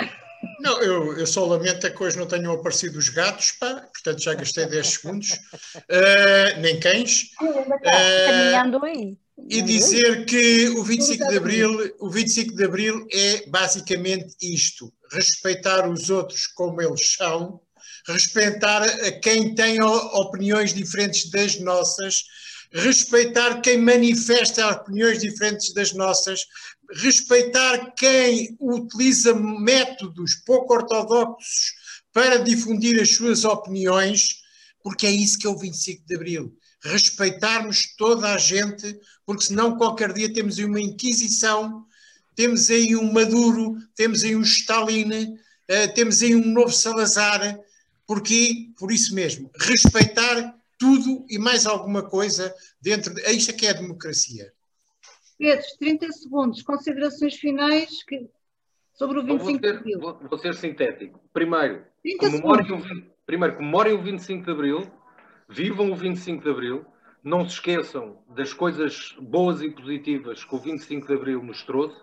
[0.60, 4.22] Não, eu, eu só lamento é que hoje não tenham aparecido os gatos, pá, portanto
[4.22, 7.30] já gastei 10 segundos, uh, nem cães.
[7.42, 9.16] Uh,
[9.48, 15.88] e dizer que o 25 de Abril, o 25 de Abril é basicamente isto: respeitar
[15.88, 17.60] os outros como eles são,
[18.06, 22.24] respeitar a quem tem opiniões diferentes das nossas,
[22.72, 26.46] respeitar quem manifesta opiniões diferentes das nossas,
[26.92, 31.72] respeitar quem utiliza métodos pouco ortodoxos
[32.12, 34.40] para difundir as suas opiniões,
[34.82, 36.56] porque é isso que é o 25 de Abril.
[36.82, 41.84] Respeitarmos toda a gente, porque senão qualquer dia temos aí uma Inquisição,
[42.34, 47.58] temos aí um Maduro, temos aí um Stalin, uh, temos aí um novo Salazar.
[48.06, 48.70] Porquê?
[48.78, 49.50] Por isso mesmo.
[49.60, 53.14] Respeitar tudo e mais alguma coisa dentro.
[53.14, 53.20] De...
[53.30, 54.50] Isto é que é a democracia.
[55.38, 58.28] Pedro, 30 segundos, considerações finais que,
[58.94, 60.00] sobre o 25 de Abril.
[60.00, 61.20] Vou, vou, ser sintético.
[61.32, 61.84] Primeiro,
[62.18, 64.90] comemorem o, primeiro, comemorem o 25 de Abril,
[65.48, 66.86] vivam o 25 de Abril,
[67.22, 72.00] não se esqueçam das coisas boas e positivas que o 25 de Abril nos trouxe,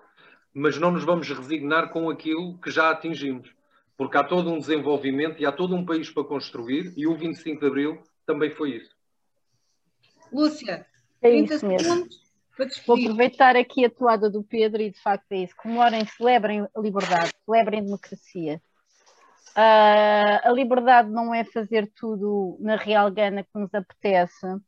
[0.53, 3.51] mas não nos vamos resignar com aquilo que já atingimos,
[3.95, 7.59] porque há todo um desenvolvimento e há todo um país para construir e o 25
[7.59, 8.95] de Abril também foi isso.
[10.32, 10.86] Lúcia,
[11.21, 11.84] é 30 isso segundos.
[11.88, 12.28] Mesmo.
[12.86, 15.55] Vou aproveitar aqui a toada do Pedro e de facto é isso.
[15.55, 18.61] Comemorem, celebrem a liberdade, celebrem a democracia.
[19.55, 24.61] Uh, a liberdade não é fazer tudo na real gana que nos apetece uh,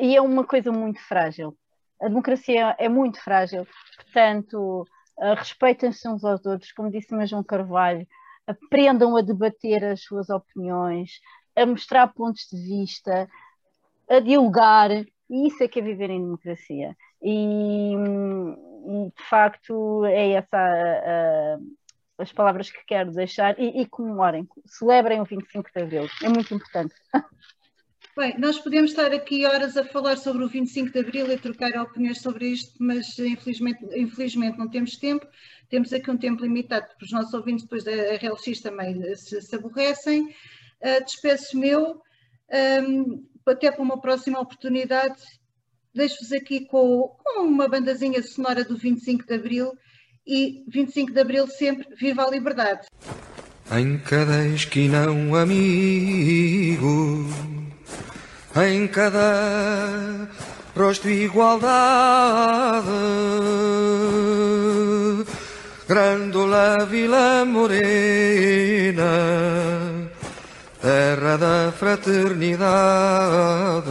[0.00, 1.56] e é uma coisa muito frágil.
[2.00, 3.66] A democracia é muito frágil,
[3.96, 4.86] portanto,
[5.18, 8.06] uh, respeitem-se uns aos outros, como disse o João Carvalho,
[8.46, 11.20] aprendam a debater as suas opiniões,
[11.62, 13.28] a mostrar pontos de vista,
[14.08, 16.96] a dialogar, e isso é que é viver em democracia.
[17.22, 17.94] E,
[19.14, 21.58] de facto, é essa a, a,
[22.18, 23.58] as palavras que quero deixar.
[23.58, 26.94] E, e comemorem, celebrem o 25 de Abril, é muito importante.
[28.18, 31.70] Bem, nós podemos estar aqui horas a falar sobre o 25 de Abril e trocar
[31.80, 35.24] opiniões sobre isto, mas infelizmente, infelizmente não temos tempo.
[35.68, 39.54] Temos aqui um tempo limitado, porque os nossos ouvintes depois da RLX também se, se
[39.54, 40.34] aborrecem.
[41.04, 42.00] Despeço meu.
[42.50, 45.20] Um, até para uma próxima oportunidade.
[45.94, 49.72] Deixo-vos aqui com, com uma bandazinha sonora do 25 de Abril
[50.26, 52.86] e 25 de Abril sempre, viva a liberdade!
[53.70, 57.26] Em cada esquina um amigo,
[58.56, 60.28] em cada
[60.76, 62.86] rosto igualdade.
[65.88, 69.02] Grândola Vila Morena,
[70.88, 73.90] terra da fraternidade,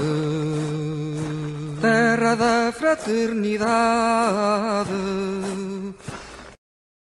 [1.79, 5.66] terra da fraternidade